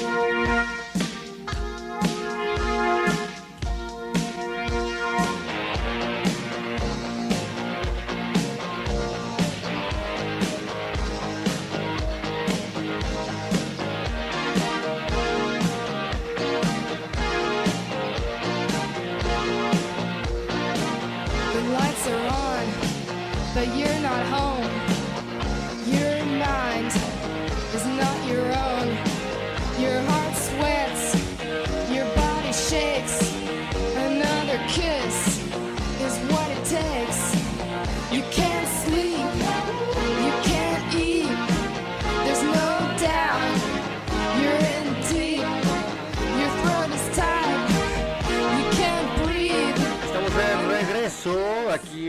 [0.09, 0.78] The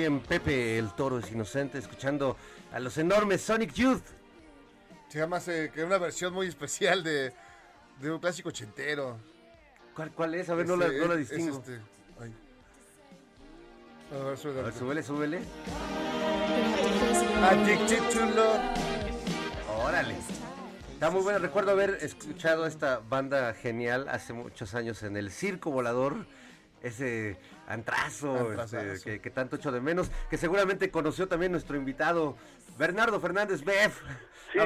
[0.01, 2.37] aquí en Pepe el Toro es Inocente, escuchando
[2.73, 4.03] a los enormes Sonic Youth.
[5.09, 7.33] Se llama eh, que una versión muy especial de,
[8.01, 9.19] de un clásico ochentero.
[9.95, 10.49] ¿Cuál, cuál es?
[10.49, 11.59] A ver, no la, no la es- es distingo.
[11.59, 11.81] este,
[12.21, 12.35] ay.
[14.13, 14.25] A ver.
[14.25, 15.41] A ver, súbele, súbele.
[17.51, 18.61] Addicted to love.
[19.85, 20.15] Órale.
[20.95, 21.39] Está muy bueno.
[21.41, 26.27] Recuerdo haber escuchado esta banda genial hace muchos años en el Circo Volador.
[26.83, 30.11] Ese antrazo, este, que, que tanto echo de menos.
[30.31, 32.37] Que seguramente conoció también nuestro invitado,
[32.79, 34.03] Bernardo Fernández Beff.
[34.53, 34.59] Sí,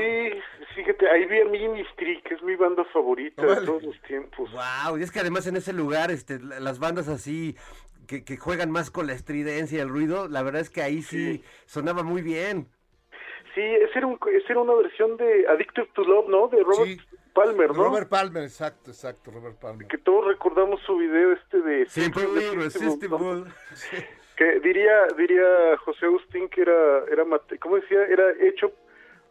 [0.74, 4.50] fíjate, ahí vi a Ministry, que es mi banda favorita de todos los tiempos.
[4.52, 7.56] Wow, y es que además en ese lugar, este, la- las bandas así
[8.06, 11.02] que, que juegan más con la estridencia y el ruido, la verdad es que ahí
[11.02, 12.68] sí, sonaba muy bien.
[13.54, 16.48] Sí, esa era, un, esa era una versión de Addicted to Love, ¿no?
[16.48, 17.00] De Robert Sí.
[17.34, 17.74] Palmer, ¿no?
[17.74, 19.86] Robert Palmer, exacto, exacto, Robert Palmer.
[19.88, 21.80] Que todos recordamos su video este de...
[21.80, 22.52] Irresistible, ¿no?
[22.52, 23.44] irresistible.
[24.36, 28.04] Que diría, diría José Agustín que era, era mate- ¿cómo decía?
[28.06, 28.72] Era hecho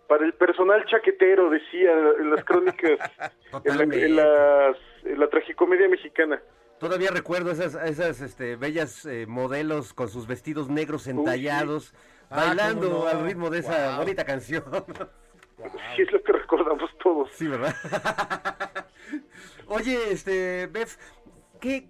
[0.07, 2.99] para el personal chaquetero, decía en las crónicas,
[3.63, 6.41] en, la, en las- en la tragicomedia mexicana.
[6.79, 11.93] Todavía recuerdo esas, esas este, bellas eh, modelos con sus vestidos negros entallados,
[12.29, 13.07] Ah, bailando no.
[13.07, 13.97] al ritmo de esa Wow.
[13.99, 14.63] bonita canción.
[15.95, 17.31] Sí, es lo que recordamos todos.
[17.33, 17.75] sí, ¿verdad?
[19.67, 20.97] Oye, este, Bef,
[21.59, 21.89] ¿qué,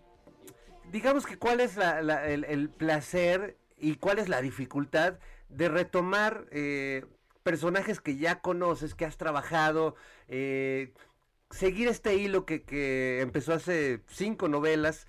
[0.91, 5.69] digamos que cuál es la- la- el, el placer y cuál es la dificultad de
[5.69, 7.05] retomar eh,
[7.43, 9.95] personajes que ya conoces, que has trabajado,
[10.27, 10.93] eh,
[11.49, 15.07] seguir este hilo que, que empezó hace cinco novelas.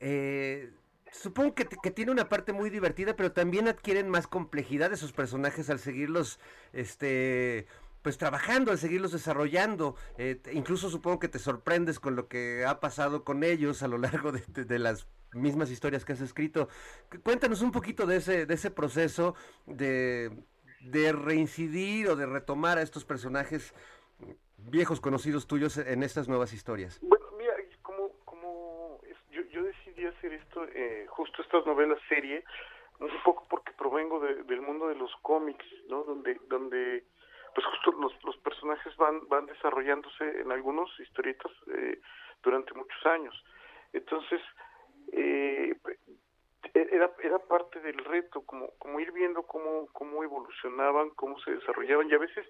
[0.00, 0.70] eh,
[1.10, 5.68] supongo que, que tiene una parte muy divertida, pero también adquieren más complejidad esos personajes
[5.68, 6.38] al seguirlos,
[6.72, 7.66] este,
[8.02, 9.94] pues trabajando, al seguirlos desarrollando.
[10.18, 13.98] Eh, incluso supongo que te sorprendes con lo que ha pasado con ellos a lo
[13.98, 16.68] largo de, de- las mismas historias que has escrito.
[17.10, 19.34] Cu- Cuéntanos un poquito de ese, de ese proceso
[19.66, 20.30] de,
[20.80, 23.72] de reincidir o de retomar a estos personajes
[24.58, 26.98] viejos conocidos tuyos en estas nuevas historias.
[27.02, 29.62] Bueno, mira, como, como yo, yo
[30.08, 32.44] hacer esto, eh, justo estas novelas serie,
[33.00, 36.04] un poco porque provengo de- del mundo de los cómics, ¿no?
[36.04, 37.04] Donde, donde
[37.54, 42.00] pues justo los, los personajes van, van desarrollándose en algunos historietas eh,
[42.42, 43.34] durante muchos años.
[43.92, 44.40] Entonces,
[45.12, 45.76] eh,
[46.74, 52.08] era, era parte del reto, como, como ir viendo cómo, cómo evolucionaban, cómo se desarrollaban,
[52.08, 52.46] y a veces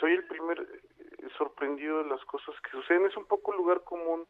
[0.00, 3.06] soy el primer eh, sorprendido de las cosas que suceden.
[3.06, 4.26] Es un poco lugar común,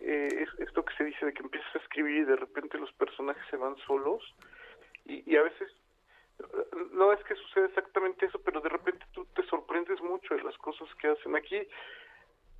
[0.00, 2.92] eh, es, esto que se dice de que empiezas a escribir y de repente los
[2.92, 4.22] personajes se van solos,
[5.04, 5.70] y, y a veces
[6.92, 10.56] no es que suceda exactamente eso, pero de repente tú te sorprendes mucho de las
[10.58, 11.60] cosas que hacen aquí.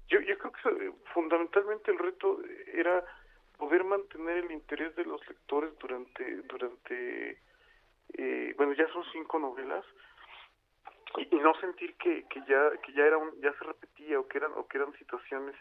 [0.08, 2.40] Yo, yo creo que eh, fundamentalmente el reto
[2.72, 3.04] era
[3.58, 7.42] poder mantener el interés de los lectores durante, durante
[8.14, 9.84] eh, bueno, ya son cinco novelas,
[11.16, 14.38] y, no sentir que, que ya que ya era un- ya se repetía o que
[14.38, 15.56] eran o que eran situaciones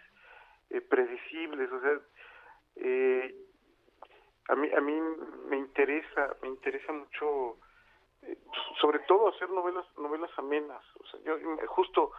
[0.69, 1.99] eh, predecibles, o sea,
[2.75, 3.36] eh,
[4.49, 4.99] a mí a mí
[5.49, 7.58] me interesa me interesa mucho
[8.28, 8.38] eh,
[8.82, 10.84] sobre todo hacer novelas novelas amenas.
[11.00, 11.38] O sea yo
[11.68, 12.12] justo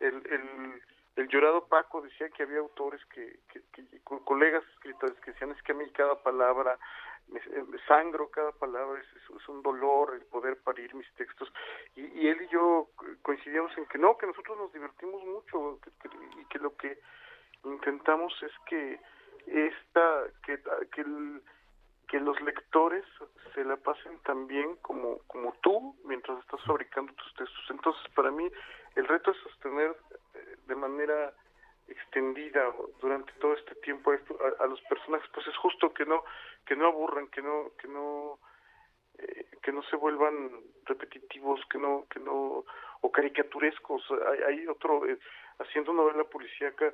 [0.00, 0.82] el, el,
[1.16, 5.50] el llorado Paco decía que había autores que, que, que- co- colegas escritores que decían
[5.52, 6.78] es que a mí cada palabra
[7.28, 11.52] me, me sangro cada palabra es, es- un dolor el poder parir mis textos
[11.94, 15.78] y, y él y yo co- coincidíamos en que no que nosotros nos divertimos mucho
[16.02, 16.08] que-
[16.40, 16.98] y que lo que
[17.64, 19.00] intentamos es que
[19.46, 20.60] esta que,
[20.92, 21.42] que el-
[22.08, 23.04] que los lectores
[23.54, 27.64] se la pasen tan bien como, como tú mientras estás fabricando tus textos.
[27.70, 28.48] Entonces, para mí,
[28.94, 29.96] el reto es sostener
[30.34, 31.32] eh, de manera
[31.88, 36.24] extendida durante todo este tiempo a los personajes, pues es justo que no
[36.64, 38.40] que no aburran, que no que no
[39.18, 40.50] eh, que no se vuelvan
[40.84, 42.64] repetitivos, que no que no
[43.02, 44.02] o caricaturescos.
[44.28, 45.18] Hay, hay otro eh,
[45.60, 46.92] haciendo novela policíaca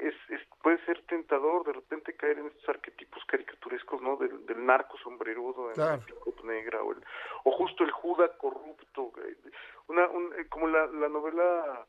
[0.00, 4.64] es, es puede ser tentador de repente caer en estos arquetipos caricaturescos no del, del
[4.64, 5.96] narco sombrerudo en Claro.
[5.98, 6.98] la pick-up negra o, el,
[7.44, 9.12] o justo el juda corrupto
[9.88, 11.86] una un- eh, como la, la novela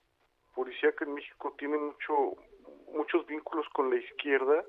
[0.53, 2.13] policíaca en México tiene mucho
[2.93, 4.63] muchos vínculos con la izquierda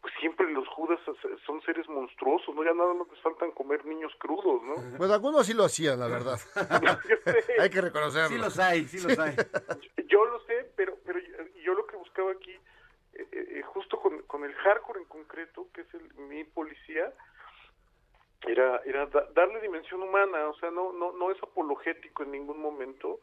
[0.00, 0.98] pues siempre los judas
[1.46, 5.46] son seres monstruosos no ya nada más les faltan comer niños crudos no Pues algunos
[5.46, 6.38] sí lo hacían, la verdad.
[7.60, 8.28] Hay que reconocerlo.
[8.28, 9.36] Sí los hay, sí los hay.
[10.08, 12.56] yo lo sé, pero pero yo, yo lo que buscaba aquí,
[13.14, 17.12] eh, eh, justo con, con el hardcore en concreto, que es el, mi policía,
[18.46, 22.60] era era da- darle dimensión humana, o sea, no no no es apologético en ningún
[22.60, 23.20] momento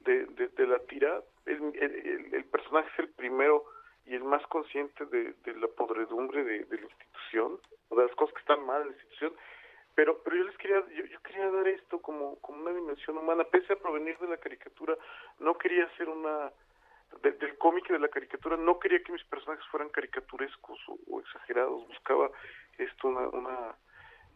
[0.00, 1.22] de, de, la tira.
[1.46, 3.64] El- el personaje es el primero
[4.06, 8.14] y el más consciente de, de la podredumbre de, de la institución, o de las
[8.16, 9.32] cosas que están mal en la institución.
[9.94, 13.44] Pero, pero yo les quería, yo, yo quería dar esto como, como una dimensión humana,
[13.44, 14.96] pese a provenir de la caricatura,
[15.38, 16.50] no quería hacer una,
[17.22, 20.98] de- del cómic y de la caricatura, no quería que mis personajes fueran caricaturescos o,
[21.10, 22.30] o exagerados, buscaba
[22.78, 23.74] esto, una, una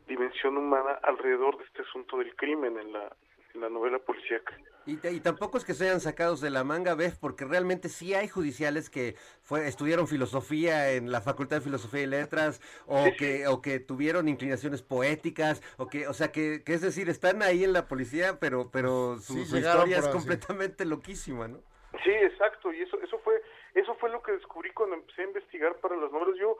[0.06, 3.14] dimensión humana alrededor de este asunto del crimen en la,
[3.54, 4.56] en la novela policíaca.
[4.86, 8.26] Y, tampoco es que se hayan sacados de la manga, Bef, porque realmente sí hay
[8.26, 13.60] judiciales que fue, estudiaron filosofía en la Facultad de Filosofía y Letras, o que, o
[13.60, 17.74] que tuvieron inclinaciones poéticas, o que, o sea, que, que es decir, están ahí en
[17.74, 21.58] la policía, pero, pero su, Sí, su historia es completamente loquísima, ¿no?
[22.02, 23.42] Sí, exacto, y eso eso fue
[23.74, 26.36] eso fue lo que descubrí cuando empecé a investigar para las novelas.
[26.36, 26.56] Yo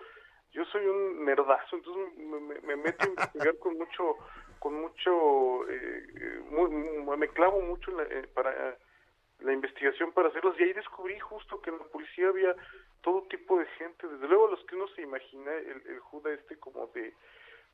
[0.52, 4.16] yo soy un nerdazo, entonces me, me- me meto a investigar con mucho
[4.58, 8.76] con mucho eh, muy- muy- me clavo mucho en la- eh, para
[9.40, 12.56] la investigación para hacerlos y ahí descubrí justo que en la policía había
[13.02, 16.56] todo tipo de gente, desde luego los que uno se imagina el, el Juda este
[16.58, 17.14] como de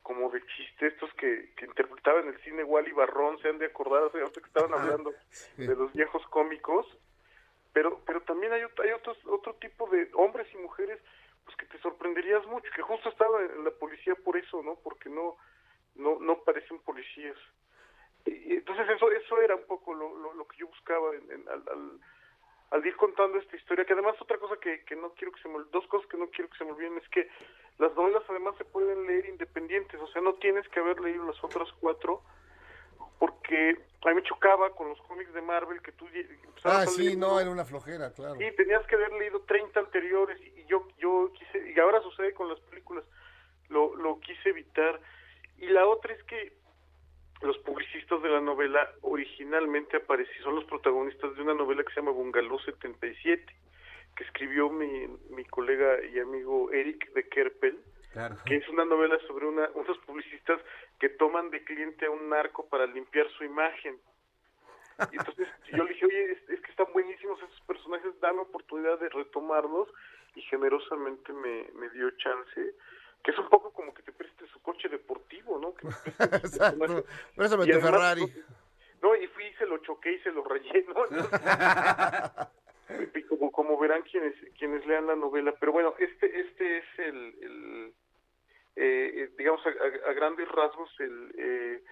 [0.03, 3.65] como de chiste, estos que, que interpretaba en el cine Wally Barrón, se han de
[3.65, 5.15] acordar, o sea, que estaban hablando
[5.57, 6.85] de los viejos cómicos,
[7.75, 10.97] pero pero también hay, hay otros, otro tipo de hombres y mujeres
[11.43, 14.75] pues que te sorprenderías mucho, que justo estaba en la policía por eso, ¿no?
[14.81, 15.35] Porque no
[15.95, 17.37] no no parecen policías.
[18.25, 21.63] Y, entonces eso eso era un poco lo, lo, lo que yo buscaba en- al,
[21.69, 21.99] al,
[22.71, 25.49] al ir contando esta historia, que además otra cosa que, que no quiero que se
[25.49, 27.27] me dos cosas que no quiero que se me olviden es que
[27.77, 31.43] las novelas además se pueden leer independientes, o sea, no tienes que haber leído las
[31.43, 32.21] otras cuatro,
[33.19, 37.03] porque a mí me chocaba con los cómics de Marvel que tú empezabas Ah, sí,
[37.03, 38.35] leer no, era una flojera, claro.
[38.35, 42.49] Sí, tenías que haber leído 30 anteriores y yo yo quise y ahora sucede con
[42.49, 43.03] las películas.
[43.69, 44.99] Lo lo quise evitar
[45.57, 46.53] y la otra es que
[47.41, 51.99] los publicistas de la novela originalmente aparecieron son los protagonistas de una novela que se
[51.99, 53.45] llama Bungalow 77
[54.15, 57.77] que escribió mi, mi colega y amigo Eric de Kerpel
[58.15, 58.37] Claro.
[58.45, 60.61] que es una novela sobre una, unos publicistas
[60.99, 63.99] que toman de cliente a un narco para limpiar su imagen.
[65.11, 68.97] Y entonces yo le dije, oye, es, es que están buenísimos esos personajes, dame oportunidad
[68.99, 69.89] de retomarlos
[70.33, 72.73] y generosamente me, me dio chance,
[73.21, 73.93] que es un poco como
[76.41, 77.03] Exacto.
[77.35, 78.33] Por eso Y metí además, Ferrari.
[79.01, 81.05] No, y fui y se lo choqué y se lo ¿no?
[83.15, 85.53] Y como, como verán quienes quienes lean la novela.
[85.59, 87.93] Pero bueno, este este es el, el,
[88.75, 89.69] eh, eh, digamos, a,
[90.09, 91.83] a- grandes rasgos, el, eh,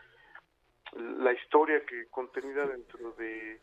[1.20, 3.60] la historia que contenida dentro de,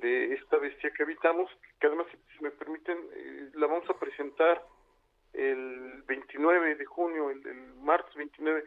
[0.00, 3.98] de esta bestia que habitamos, que además, si, si me permiten, eh, la vamos a
[3.98, 4.62] presentar
[5.32, 8.64] el 29 de junio, el, el martes 29.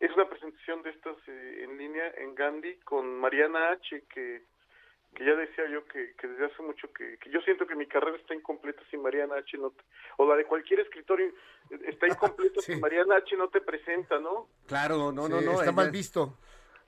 [0.00, 4.42] Es una presentación de estas eh, en línea en Gandhi con Mariana H., que,
[5.14, 7.86] que ya decía yo que, que desde hace mucho que, que yo siento que mi
[7.86, 9.58] carrera está incompleta si Mariana H.
[9.58, 9.82] no te-
[10.16, 11.32] o la de cualquier escritor eh,
[11.86, 13.36] está incompleta si Mariana H.
[13.36, 14.48] no te presenta, ¿no?
[14.66, 15.52] Claro, no, Sí, no, no.
[15.52, 16.38] está es- mal visto.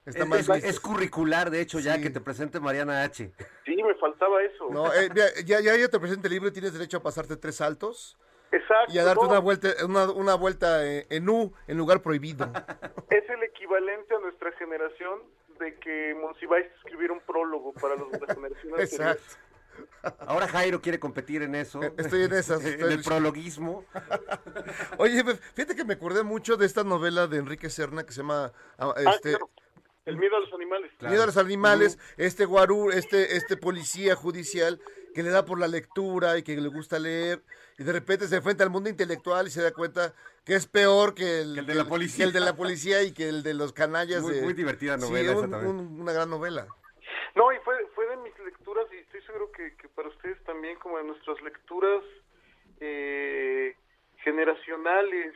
[0.07, 0.69] Está es, mal es- visto.
[0.69, 2.03] es curricular, de hecho, ya Sí.
[2.03, 3.33] que te presente Mariana H.
[3.65, 4.69] Sí, me faltaba eso.
[4.71, 5.09] No, eh,
[5.45, 8.19] ya, ya, ya te presenta el libro y tienes derecho a pasarte tres saltos
[8.53, 8.93] Exacto.
[8.93, 12.47] y a darte no, una vuelta, una, una vuelta eh, en U, en lugar prohibido.
[13.11, 15.21] Es el equivalente a nuestra generación
[15.59, 18.83] de que Monsiváis escribiera un prólogo para los de la generación anterior.
[18.83, 19.45] Exacto.
[20.21, 21.83] Ahora Jairo quiere competir en eso.
[21.83, 23.85] Eh, estoy en esas, en el prologuismo.
[24.99, 28.21] Oye, pues, fíjate que me acordé mucho de esta novela de Enrique Serna que se
[28.21, 29.51] llama ah, Ah, este, claro.
[30.05, 30.93] El miedo a los animales.
[31.01, 34.81] Miedo a los animales, este guarú, este, este policía judicial
[35.15, 37.41] que le da por la lectura y que le gusta leer
[37.79, 40.13] y de repente se enfrenta al mundo intelectual y se da cuenta
[40.45, 42.25] que es peor que el, Que el de la policía.
[42.25, 44.23] que el de la policía y que el de los canallas.
[44.23, 46.67] Muy- de- muy divertida Sí, novela esa un- una gran novela.
[47.35, 50.79] No, y fue, fue de mis lecturas, y estoy seguro que, que para ustedes también,
[50.79, 52.03] como de nuestras lecturas
[52.81, 53.77] eh,
[54.19, 55.35] generacionales,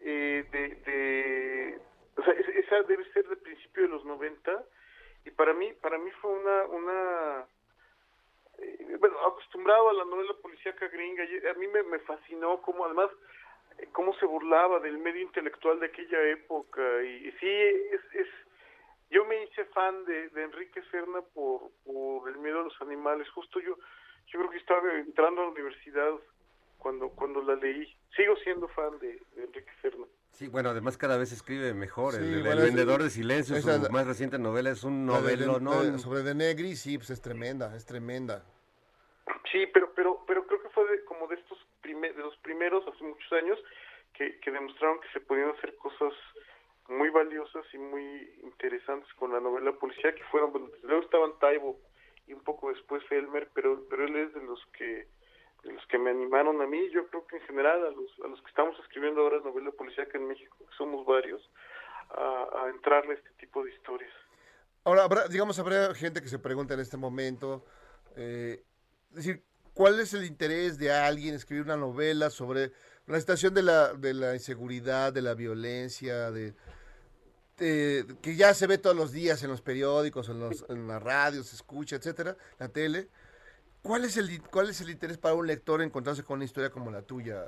[0.00, 1.80] eh, de, de,
[2.16, 4.64] o sea, es- esa debe ser de principio de los 90,
[5.24, 7.46] y para mí, para mí fue una, una
[8.58, 13.10] eh, bueno, acostumbrado a la novela policíaca gringa, a mí me, me fascinó cómo además
[13.78, 18.28] eh, cómo se burlaba del medio intelectual de aquella época y, y sí es, es
[19.10, 23.28] yo me hice fan de, de Enrique Serna por, por el miedo a los animales.
[23.30, 23.76] Justo yo
[24.28, 26.12] yo creo que estaba entrando a la universidad
[26.78, 27.86] cuando cuando la leí.
[28.16, 32.12] Sigo siendo fan de, de Enrique Serna Sí, bueno, además cada vez escribe mejor.
[32.12, 35.06] Sí, el, el bueno, es- vendedor de silencio, esa su más reciente novela, es un
[35.06, 35.82] novelo, ¿no?
[35.82, 38.44] de- de- sobre De Negri, sí, pues es tremenda, es tremenda.
[39.50, 43.02] Sí, pero pero pero creo que fue de, como de estos de los primeros hace
[43.02, 43.58] muchos años
[44.12, 46.12] que, que demostraron que se podían hacer cosas
[46.88, 51.78] muy valiosas y muy interesantes con la novela policía que fueron bueno, luego estaban Taibo
[52.26, 55.06] y un poco después Elmer, pero pero él es de los que
[55.72, 58.40] los que me animaron a mí, yo creo que en general a los a los
[58.40, 61.42] que estamos escribiendo ahora novela policíaca en México, que somos varios,
[62.10, 64.12] a, a entrarle a este tipo de historias.
[64.84, 67.64] Ahora, habrá, digamos, habrá gente que se pregunta en este momento,
[68.14, 68.62] eh,
[69.10, 69.42] decir,
[69.74, 72.70] ¿cuál es el interés de alguien escribir una novela sobre
[73.06, 76.54] la situación de la, de la inseguridad, de la violencia, de,
[77.56, 80.98] de- que ya se ve todos los días en los periódicos, en, los, en la
[81.00, 83.08] radio, se escucha, etcétera, la tele?
[83.86, 86.90] ¿Cuál es el cuál es el interés para un lector encontrarse con una historia como
[86.90, 87.44] la tuya?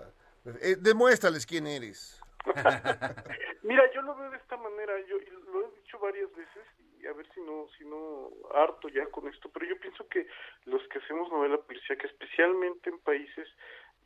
[0.62, 2.22] Eh, demuéstrales quién eres.
[3.62, 5.16] Mira, yo lo veo de esta manera, yo
[5.52, 6.64] lo he dicho varias veces
[7.00, 10.28] y a ver si no si no harto ya con esto, pero yo pienso que
[10.66, 13.48] los que hacemos novela policíaca, especialmente en países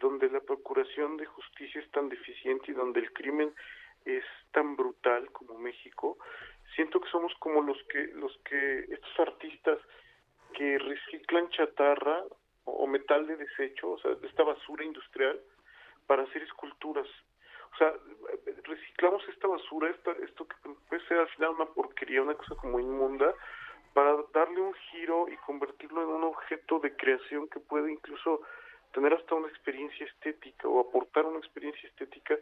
[0.00, 3.52] donde la procuración de justicia es tan deficiente y donde el crimen
[4.06, 6.16] es tan brutal como México,
[6.74, 9.78] siento que somos como los que los que estos artistas
[10.52, 12.22] que reciclan chatarra
[12.64, 15.40] o metal de desecho, o sea, esta basura industrial
[16.06, 17.08] para hacer esculturas.
[17.72, 17.92] O sea,
[18.64, 20.56] reciclamos esta basura, esta, esto que
[20.88, 23.34] puede ser al final una porquería, una cosa como inmunda,
[23.94, 28.42] para darle un giro y convertirlo en un objeto de creación que puede incluso
[28.92, 32.36] tener hasta una experiencia estética o aportar una experiencia estética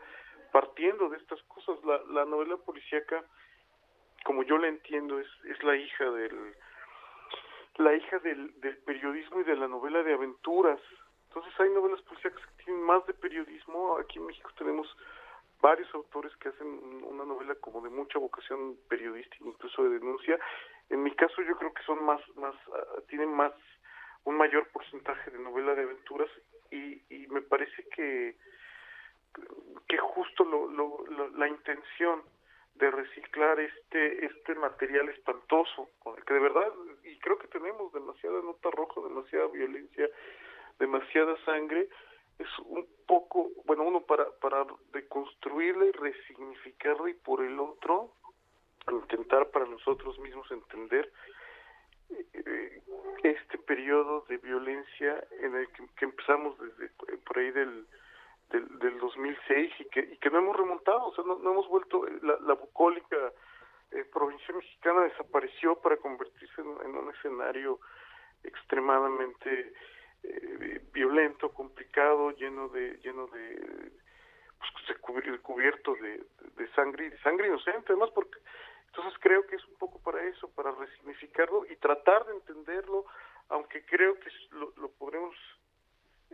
[0.52, 1.82] partiendo de estas cosas.
[1.84, 3.24] La, la novela policíaca,
[4.24, 6.54] como yo la entiendo, es, es la hija del
[7.80, 10.80] la hija del, del periodismo y de la novela de aventuras.
[11.28, 13.96] Entonces hay novelas policíacas que tienen más de periodismo.
[13.98, 14.86] Aquí en México tenemos
[15.60, 16.66] varios autores que hacen
[17.04, 20.38] una novela como de mucha vocación periodística, incluso de denuncia.
[20.88, 23.52] En mi caso yo creo que son más, más, ah, tienen más,
[24.24, 26.28] un mayor porcentaje de novela de aventuras
[26.70, 28.36] y, y me parece que,
[29.88, 32.22] que justo lo, lo- lo- la intención
[32.74, 35.90] de reciclar este este material espantoso
[36.26, 36.68] que de verdad
[37.20, 40.08] creo que tenemos demasiada nota roja demasiada violencia
[40.78, 41.88] demasiada sangre
[42.38, 48.12] es un poco bueno uno para para deconstruirla y resignificarla y por el otro
[48.90, 51.12] intentar para nosotros mismos entender
[52.10, 52.82] eh,
[53.22, 57.86] este periodo de violencia en el que, empezamos desde eh, por ahí del
[58.50, 61.68] del, del 2006 y que, y que no hemos remontado, o sea, no, no hemos
[61.68, 63.32] vuelto, la bucólica
[63.92, 67.80] eh, provincia mexicana desapareció para convertirse en, un escenario
[68.44, 69.72] extremadamente
[70.22, 73.92] eh, violento, complicado, lleno de, lleno de,
[74.58, 76.24] pues, cubierto de,
[76.56, 78.38] de sangre de sangre inocente, además porque
[78.86, 83.06] entonces creo que es un poco para eso, para resignificarlo y tratar de entenderlo,
[83.48, 85.34] aunque creo que lo, lo podremos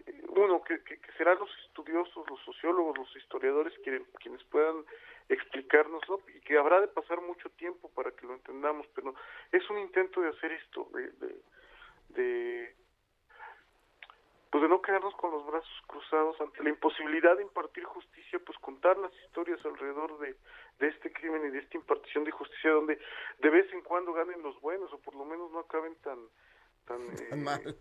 [0.04, 4.84] eh, uno, que, que, serán los estudiosos, los sociólogos, los historiadores quienes puedan
[5.28, 9.14] explicárnoslo y que habrá de pasar mucho tiempo para que lo entendamos, pero
[9.52, 11.42] es un intento de hacer esto, de, de,
[12.10, 12.76] de,
[14.50, 18.58] pues de no quedarnos con los brazos cruzados ante la imposibilidad de impartir justicia, pues
[18.58, 20.36] contar las historias alrededor de,
[20.78, 22.98] de este crimen y de esta impartición de justicia donde
[23.38, 26.18] de vez en cuando ganen los buenos o por lo menos no acaben tan
[26.86, 27.00] tan,
[27.30, 27.76] Tan eh, mal.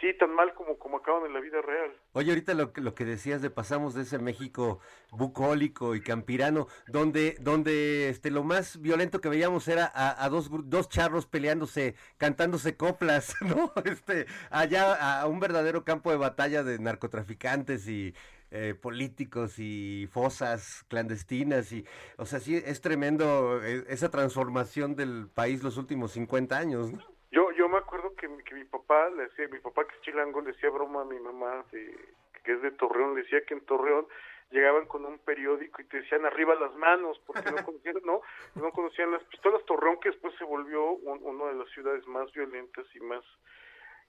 [0.00, 2.94] Sí tan mal como como acaban en la vida real Oye, ahorita lo, que- lo
[2.94, 4.80] que decías de pasamos de ese México
[5.12, 10.88] bucólico y campirano, donde, donde este, lo más violento que veíamos era a, dos, dos
[10.88, 13.72] charros peleándose, cantándose coplas, ¿no?
[13.84, 18.14] Este, allá a un verdadero campo de batalla de narcotraficantes y
[18.50, 21.84] eh, políticos y fosas clandestinas y,
[22.16, 26.98] o sea, sí, es tremendo eh, esa transformación del país los últimos 50 años, ¿no?
[27.32, 30.00] Yo, yo me acuerdo que, mi- que mi papá le decía, mi papá que es
[30.02, 31.96] chilango le decía broma a mi mamá de-
[32.44, 34.06] que es de Torreón, le decía que en Torreón
[34.50, 38.20] llegaban con un periódico y te decían arriba las manos porque no conocían, no,
[38.54, 39.64] no conocían las pistolas.
[39.66, 43.24] Torreón que después se volvió un- una de las ciudades más violentas y más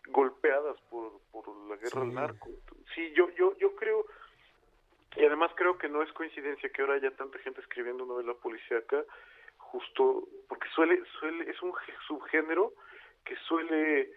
[0.07, 2.49] golpeadas por, por la guerra al narco.
[2.95, 4.05] Sí, yo, yo, yo creo
[5.15, 9.03] y además creo que no es coincidencia que ahora haya tanta gente escribiendo novela policíaca,
[9.57, 11.73] justo porque suele, suele, es un
[12.07, 12.73] subgénero
[13.27, 14.09] que suele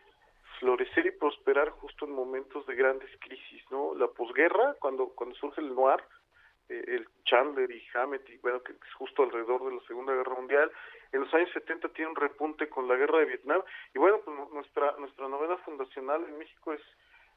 [0.59, 3.95] florecer y prosperar justo en momentos de grandes crisis, ¿no?
[3.95, 6.03] La posguerra, cuando, cuando surge el noir,
[6.69, 10.35] eh, el Chandler y Hammett, y bueno, que es justo alrededor de la Segunda Guerra
[10.35, 10.71] Mundial,
[11.13, 13.63] en los años 70 tiene un repunte con la guerra de Vietnam,
[13.95, 16.83] y bueno, pues nu- nuestra, nuestra novela fundacional en México es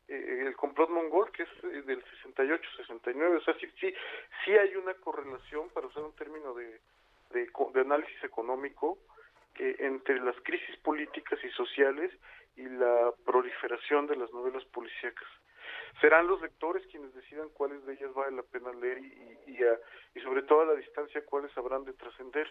[0.10, 3.94] eh, el complot mongol, que es eh, del 68-69, o sea, sí, sí,
[4.44, 6.80] sí hay una correlación, para usar un término de,
[7.32, 8.98] de, de análisis económico,
[9.54, 12.12] que entre las crisis políticas y sociales
[12.56, 15.28] y la proliferación de las novelas policíacas.
[16.02, 19.80] Serán los lectores quienes decidan cuáles de ellas vale la pena leer y, y, a-
[20.16, 22.48] y sobre todo a la distancia cuáles habrán de trascender.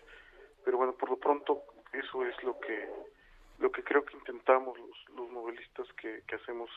[0.64, 2.88] Pero bueno, por lo pronto eso es lo que
[3.59, 6.70] lo que creo que intentamos los, los novelistas que, que hacemos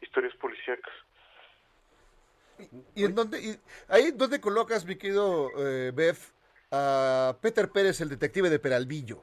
[0.00, 0.92] historias policíacas.
[2.94, 6.16] ¿Y en dónde, y ahí dónde colocas, mi querido eh, Bev,
[6.72, 9.22] a Peter Pérez, el detective de Peralvillo?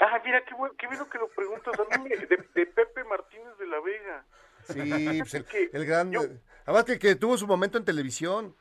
[0.00, 1.74] Ah, mira, qué bueno, qué bueno que lo preguntas.
[1.78, 4.24] A mí me- de, de Pepe Martínez de la Vega.
[4.68, 6.12] Sí, pues el, Que el gran...
[6.12, 6.22] yo-
[6.64, 8.54] además que, que tuvo su momento en televisión.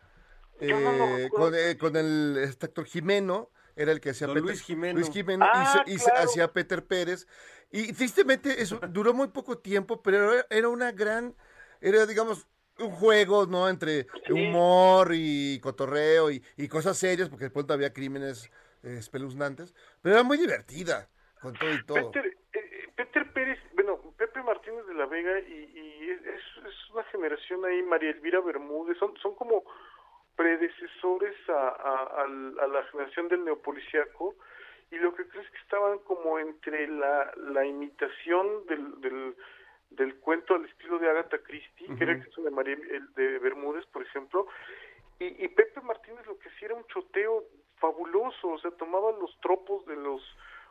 [0.59, 4.61] No eh, con, eh, con el este actor Jimeno, era el que hacía Peter- Luis
[4.63, 4.99] Jimeno.
[4.99, 6.27] Luis Jimeno y Ah, se- y, se claro.
[6.27, 7.27] hacía Peter Pérez.
[7.71, 11.35] Y tristemente eso duró muy poco tiempo, pero era, era una gran,
[11.81, 12.47] era digamos
[12.79, 13.69] un juego, ¿no?
[13.69, 18.49] Entre humor y cotorreo y, y cosas serias, porque de pronto había crímenes
[18.83, 21.09] eh, espeluznantes, pero era muy divertida,
[21.41, 22.11] con todo y todo.
[22.11, 27.63] Peter, eh, Peter Pérez, bueno, Pepe Martínez de la Vega y, y es, una generación
[27.65, 29.63] ahí, María Elvira Bermúdez, son, son como
[30.35, 34.35] predecesores a, a- al- a la generación del neopoliciaco
[34.91, 39.35] y lo que creo es que estaban como entre la, la imitación del, del,
[39.89, 43.39] del cuento al estilo de Agatha Christie, que era el caso de María el de
[43.39, 44.47] Bermúdez, por ejemplo,
[45.19, 47.43] y, y Pepe Martínez lo que hacía era un choteo
[47.77, 50.21] fabuloso, o sea, tomaba los tropos de los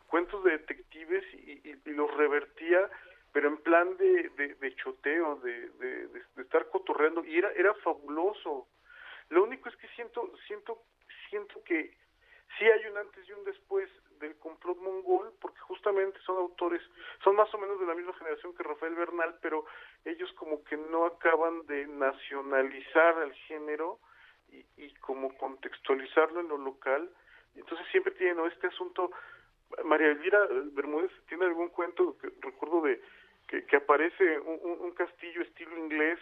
[0.06, 2.90] cuentos de detectives y, y- los revertía,
[3.32, 4.30] pero en plan de,
[4.60, 8.66] de, choteo, de, de, estar cotorreando, y era, era fabuloso.
[9.30, 10.82] Lo único es que siento, siento,
[11.30, 11.96] siento que
[12.58, 13.90] sí hay un antes y un después
[14.20, 16.82] del complot mongol, porque justamente son autores,
[17.22, 19.66] son más o menos de la misma generación que Rafael Bernal, pero
[20.04, 23.98] ellos como que no acaban de nacionalizar al género
[24.50, 27.10] y, y como contextualizarlo en lo local.
[27.54, 28.46] Entonces siempre tienen ¿no?
[28.46, 29.10] este asunto.
[29.84, 33.00] María Elvira eh, Bermúdez tiene algún cuento que recuerdo de
[33.48, 36.18] que, que aparece un, un- un castillo estilo inglés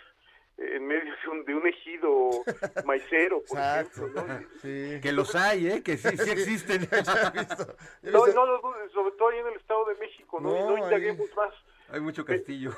[0.59, 2.31] eh, en medio de un, de un ejido
[2.85, 4.07] maicero, por Exacto.
[4.07, 4.25] ejemplo.
[4.27, 4.41] ¿no?
[4.63, 5.01] Sí.
[5.03, 5.83] Que los hay, ¿eh?
[5.83, 6.83] Que sí, sí existen.
[8.03, 10.51] No, no dudes, sobre todo ahí en el Estado de México, ¿no?
[10.51, 11.55] No, y no ahí- indaguemos más.
[11.91, 12.71] Hay mucho castillo.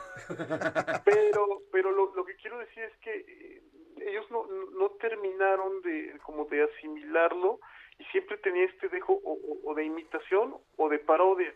[1.04, 3.62] Pero, pero lo, lo que quiero decir es que eh,
[4.00, 4.46] ellos no,
[4.78, 7.60] no terminaron de como de asimilarlo
[7.98, 11.52] y siempre tenía este dejo o, o- o de imitación o de parodia.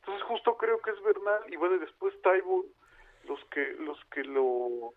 [0.00, 2.64] Entonces justo creo que es Bernal y bueno y después Taibo
[3.28, 4.92] los que los que lo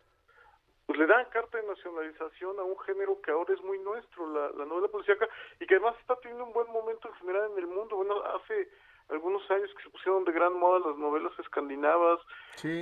[0.86, 4.50] pues le dan carta de nacionalización a un género que ahora es muy nuestro, la,
[4.52, 5.30] la novela policíaca,
[5.60, 7.96] y que además está teniendo un buen momento en general en el mundo.
[7.96, 8.68] Bueno, hace
[9.08, 12.20] algunos años que se pusieron de gran moda las novelas escandinavas,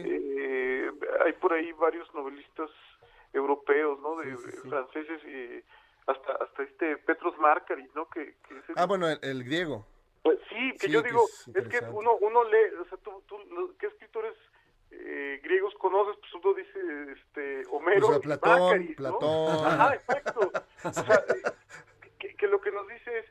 [0.05, 0.91] eh,
[1.23, 2.71] hay por ahí varios novelistas
[3.33, 4.15] europeos, ¿no?
[4.15, 4.35] De,
[4.69, 5.63] franceses y
[6.07, 8.09] hasta hasta este Petros Markaris, ¿no?
[8.09, 9.85] Que, que es el- Ah, bueno, el, el griego.
[10.23, 12.97] pues sí, que Sí, yo que digo, es es, que uno uno lee, o sea,
[12.99, 14.33] tú, tú ¿qué escritores
[14.91, 16.17] eh, griegos conoces?
[16.19, 18.93] Pues uno dice, este, Homero, O sea, y Platón.
[18.95, 19.65] Platón.
[19.65, 20.51] Ajá, exacto.
[20.83, 21.51] O sea, eh,
[22.19, 23.25] que, que lo que nos dice es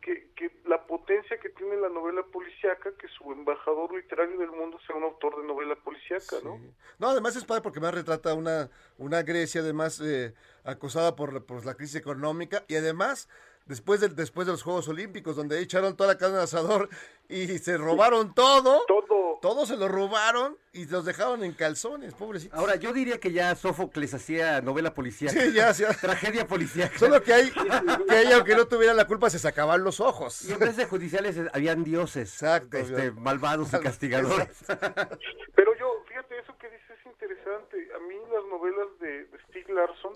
[0.00, 4.78] que, que la potencia que tiene la novela policíaca, que su embajador literario del mundo
[4.86, 6.60] sea un autor de novela policíaca, ¿no?
[6.98, 10.32] No, además es padre porque más retrata una, una Grecia además eh,
[10.66, 13.28] acosada por, la- por la crisis económica y además
[13.66, 16.88] después de, después de los Juegos Olímpicos donde echaron toda la carne de asador
[17.28, 18.82] y se robaron todo.
[18.86, 19.06] Todo.
[19.42, 22.58] Todo se lo robaron y los dejaron en calzones, pobrecitos.
[22.58, 25.38] Ahora, yo diría que ya Sófocles hacía novela policíaca.
[25.38, 25.92] Sí, ya, ya.
[26.00, 26.98] Tragedia policíaca.
[26.98, 30.42] Solo que hay, que ella, aunque no tuviera la culpa, se sacaban los ojos.
[30.48, 32.32] Y en vez de judiciales habían dioses.
[32.32, 32.78] Exacto.
[32.78, 34.64] este, malvados y castigadores.
[35.54, 37.76] Pero yo, fíjate, eso que dices es interesante.
[37.94, 40.12] A mí las novelas de, de Stieg Larsson,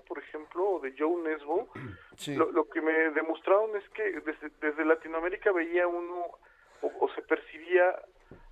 [0.61, 1.69] ejemplo, o de Joe Nesbo,
[2.17, 2.35] Sí.
[2.35, 6.25] lo, lo que me demostraron es que desde, desde Latinoamérica veía uno,
[6.81, 7.89] o, o se percibía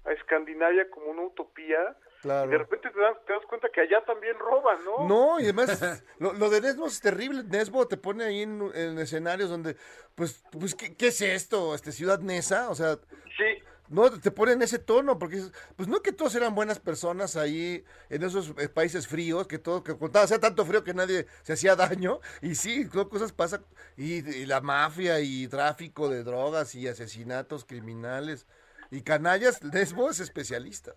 [0.05, 2.47] a Escandinavia como una utopía, Claro.
[2.49, 5.07] y de repente te das, te das cuenta que allá también roban, ¿no?
[5.07, 7.43] No, y además, lo, lo de Nesbo es terrible.
[7.45, 9.77] Nesbo te pone ahí en, en escenarios donde,
[10.15, 11.73] pues, pues ¿qué, qué es esto?
[11.73, 12.95] Este, Ciudad Nesa, o sea,
[13.37, 13.58] Sí,
[13.89, 15.41] no, te ponen ese tono, porque,
[15.75, 19.83] pues no que todos eran buenas personas ahí en esos eh, países fríos, que todo,
[19.83, 23.65] que contaba, hacía tanto frío que nadie se hacía daño, y sí, cosas pasan,
[23.97, 28.47] y, la mafia, y tráfico de drogas, y asesinatos criminales,
[28.91, 30.93] y canallas, Nesbo es especialista.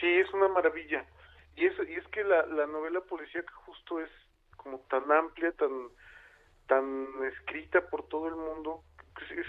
[0.00, 1.04] sí, es una maravilla.
[1.56, 4.10] Y es, y es que la, la novela policíaca justo es
[4.56, 5.70] como tan amplia, tan
[6.66, 8.82] tan escrita por todo el mundo,
[9.30, 9.46] es,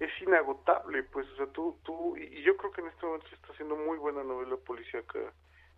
[0.00, 3.36] es inagotable, pues, o sea, tú, tú, y yo creo que en este momento se
[3.36, 5.18] está haciendo muy buena novela policíaca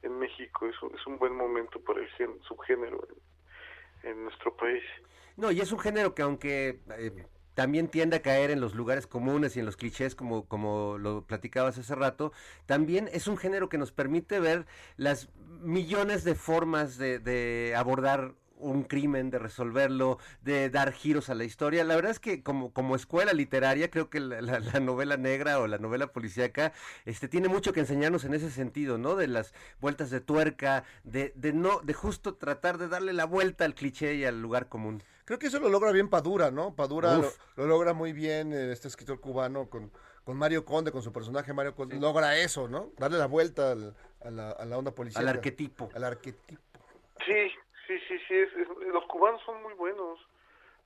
[0.03, 3.07] en México, es, un- es un buen momento para el gen- subgénero
[4.03, 4.83] en, nuestro país.
[5.37, 9.07] No, y es un género que aunque eh, también tiende a caer en los lugares
[9.07, 12.33] comunes y en los clichés como, como lo platicabas hace rato,
[12.67, 15.29] también es un género que nos permite ver las
[15.61, 21.85] millones de formas de abordar un crimen, de resolverlo, de dar giros a la historia.
[21.85, 25.59] La verdad es que como, como escuela literaria, creo que la, la- la novela negra
[25.61, 26.73] o la novela policíaca
[27.05, 29.17] este, tiene mucho que enseñarnos en ese sentido, ¿no?
[29.17, 33.65] De las vueltas de tuerca, de, de no, de justo tratar de darle la vuelta
[33.65, 35.03] al cliché y al lugar común.
[35.25, 36.75] Creo que eso lo logra bien Padura, ¿no?
[36.75, 37.19] Padura
[37.57, 39.91] lo, logra muy bien eh, este escritor cubano con,
[40.25, 41.99] con Mario Conde, con su personaje Mario Conde.
[41.99, 42.93] Logra eso, ¿no?
[42.97, 45.27] Darle la vuelta al- a, la, a la onda policial.
[45.27, 45.89] Al arquetipo.
[45.95, 46.63] Al arquetipo.
[47.27, 47.33] Sí,
[47.87, 50.19] sí, sí, sí, es, es- los cubanos son muy buenos,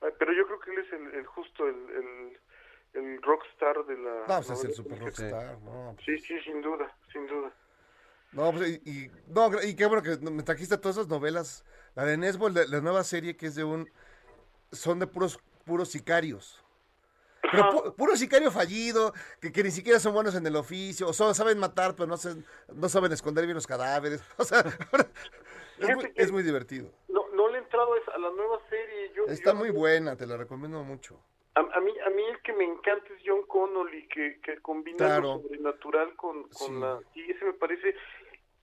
[0.03, 2.41] Ay, pero yo creo que él es el, el justo el, el,
[2.95, 4.27] el rockstar de la...
[4.27, 5.95] No, pues es el super rockstar, ¿no?
[6.05, 7.53] Sí, sí, sin duda, sin duda.
[8.33, 11.65] No, pues, y, y- no, y qué bueno que me trajiste todas esas novelas.
[11.95, 13.91] La de Nesbo, la, la nueva serie que es de un...
[14.73, 16.65] Son de puros, puros sicarios.
[17.43, 21.13] Pero pu- puro sicario fallido, que, que ni siquiera son buenos en el oficio, o
[21.13, 22.43] solo saben matar, pero no, se-
[22.73, 24.23] no saben esconder bien los cadáveres.
[24.39, 24.63] O sea,
[25.81, 26.91] es, muy, es muy divertido.
[27.09, 29.13] No, no le he entrado a la nueva serie.
[29.15, 31.21] Yo, Está yo- muy buena, te la recomiendo mucho.
[31.55, 34.99] A, a mí, a mí el que me encanta es John Connolly, que, que combina
[34.99, 35.23] Claro.
[35.23, 36.73] lo sobrenatural con, con Sí.
[36.81, 37.01] la...
[37.15, 37.95] Y ese me parece...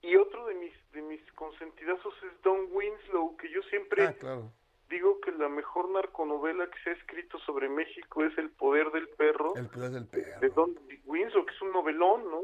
[0.02, 4.52] Y otro de mis de mis consentidazos es Don Winslow, que yo siempre Ah, claro.
[4.90, 9.10] digo que la mejor narconovela que se ha escrito sobre México es El Poder del
[9.10, 10.40] Perro, El poder del perro.
[10.40, 12.42] de Don Winslow, que es un novelón, ¿no?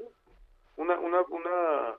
[0.75, 1.97] Una, una, una...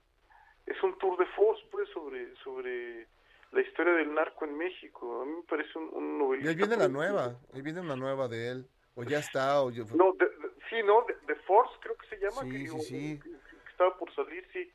[0.66, 3.06] Es un tour de force, pues, sobre, sobre
[3.52, 5.22] la historia del narco en México.
[5.22, 6.50] A mí me parece un, un Y novelista...
[6.50, 8.66] ahí viene la muy- nueva, ahí viene una nueva de él.
[8.94, 11.04] O ya está, o ya- No, de- de- sí, ¿no?
[11.06, 12.42] De, de Force creo que se llama.
[12.42, 13.20] Sí, que, sí, o- sí.
[13.22, 14.70] que- que estaba por salir, sí.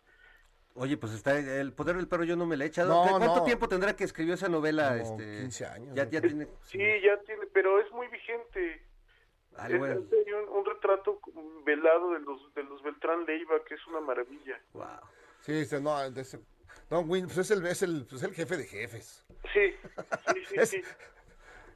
[0.76, 2.90] Oye, pues está el poder del perro, yo no me la he echado.
[2.94, 3.44] No, ¿Qué- ¿Cuánto no.
[3.46, 4.98] tiempo tendrá que escribió esa novela?
[5.02, 6.48] Como este, 15 años, Ya, tiene.
[6.64, 8.84] Sí, ya tiene, pero es muy vigente.
[9.58, 10.02] Ay, es bueno.
[10.52, 11.20] un retrato
[11.66, 14.62] velado de los de los Beltrán Leiva, que es una maravilla.
[14.74, 14.86] Wow.
[15.50, 16.39] Sí, este, no, ese-
[16.89, 19.26] Don Win, pues es el, es el, pues el jefe de jefes.
[19.54, 19.74] Sí,
[20.34, 20.56] sí, sí.
[20.60, 20.82] Es- sí.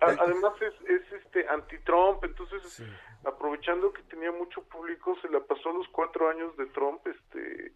[0.02, 2.84] A- además es, es este anti-Trump, entonces
[3.24, 7.74] aprovechando que tenía mucho público, se la pasó los cuatro años de Trump, este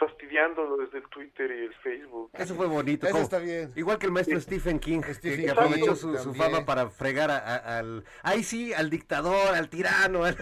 [0.00, 2.30] fastidiándolo desde el Twitter y el Facebook.
[2.32, 3.06] Eso fue bonito.
[3.06, 3.70] Eso está bien.
[3.76, 7.30] Igual que el maestro Stephen King, que- Stephen que, King aprovechó su, fama para fregar
[7.30, 8.04] a- a- al...
[8.22, 10.24] Ahí sí, al dictador, al tirano.
[10.24, 10.36] al-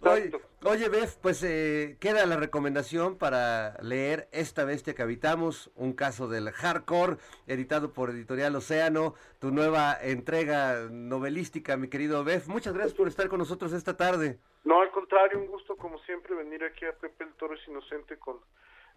[0.00, 0.32] oye,
[0.64, 6.26] oye, Bef, pues eh, queda la recomendación para leer Esta Bestia que Habitamos, un caso
[6.26, 12.48] del hardcore, editado por Editorial Océano, tu nueva entrega novelística, mi querido Bef.
[12.48, 14.38] Muchas gracias por estar con nosotros esta tarde.
[14.64, 18.16] No, al contrario, un gusto como siempre venir aquí a Pepe el Toro es Inocente
[18.18, 18.40] con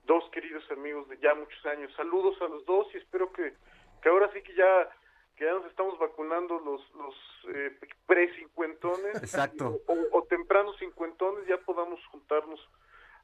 [0.05, 1.91] dos queridos amigos de ya muchos años.
[1.95, 3.53] Saludos a los dos y espero que,
[4.01, 4.89] que ahora sí que ya,
[5.35, 7.15] que ya nos estamos vacunando los, los
[7.55, 9.81] eh, pre-cincuentones Exacto.
[9.87, 12.59] o, o tempranos cincuentones, ya podamos juntarnos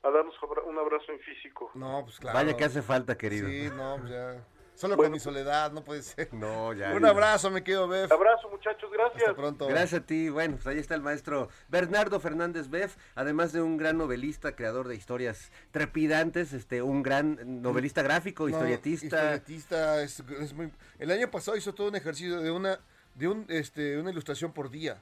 [0.04, 0.36] a darnos
[0.66, 1.70] un abrazo en físico.
[1.76, 2.39] No, pues claro.
[2.39, 3.48] Vaya que hace falta, querido.
[3.48, 4.44] Sí, no, pues ya.
[4.82, 5.10] Solo Bueno.
[5.10, 6.28] con mi soledad, no puede ser.
[6.34, 6.92] No, ya.
[6.94, 8.12] Un abrazo, me quedo, Bef.
[8.12, 9.22] Abrazo muchachos, gracias.
[9.22, 9.68] Hasta pronto.
[9.68, 10.30] Gracias a ti.
[10.30, 14.88] Bueno, pues ahí está el maestro Bernardo Fernández Beff, además de un gran novelista, creador
[14.88, 19.06] de historias trepidantes, este, un gran novelista gráfico, No, historietista.
[19.06, 22.80] historietista, es- es muy- El año pasado hizo todo un ejercicio de una,
[23.14, 24.98] de un, este, una ilustración por día.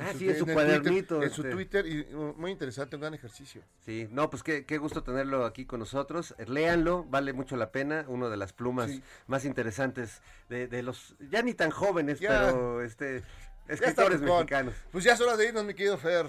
[0.00, 1.52] Ah, sí, en su cuadernito, Twitter, en su este.
[1.54, 3.62] Twitter, y uh, muy interesante, un gran ejercicio.
[3.84, 6.34] Sí, no, pues qué, qué gusto tenerlo aquí con nosotros.
[6.38, 8.04] Eh, Léanlo, vale mucho la pena.
[8.06, 9.02] Uno de las plumas Sí.
[9.26, 12.28] más interesantes de, de los, ya ni tan jóvenes, Ya.
[12.46, 13.24] pero este,
[13.66, 14.74] escritores mexicanos.
[14.92, 16.26] Pues ya es hora de irnos, mi querido Fer.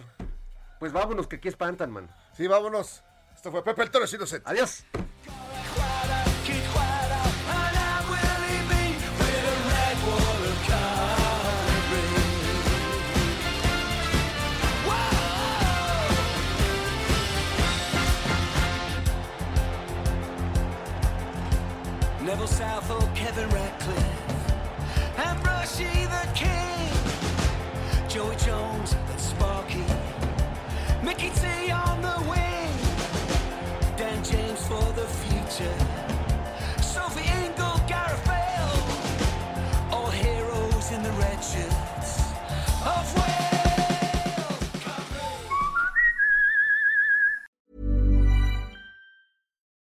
[0.79, 2.09] Pues vámonos, que aquí espantan, man.
[2.35, 3.03] Sí, vámonos.
[3.35, 4.49] Esto fue Pepe el Toro Inocente.
[4.49, 4.83] Adiós.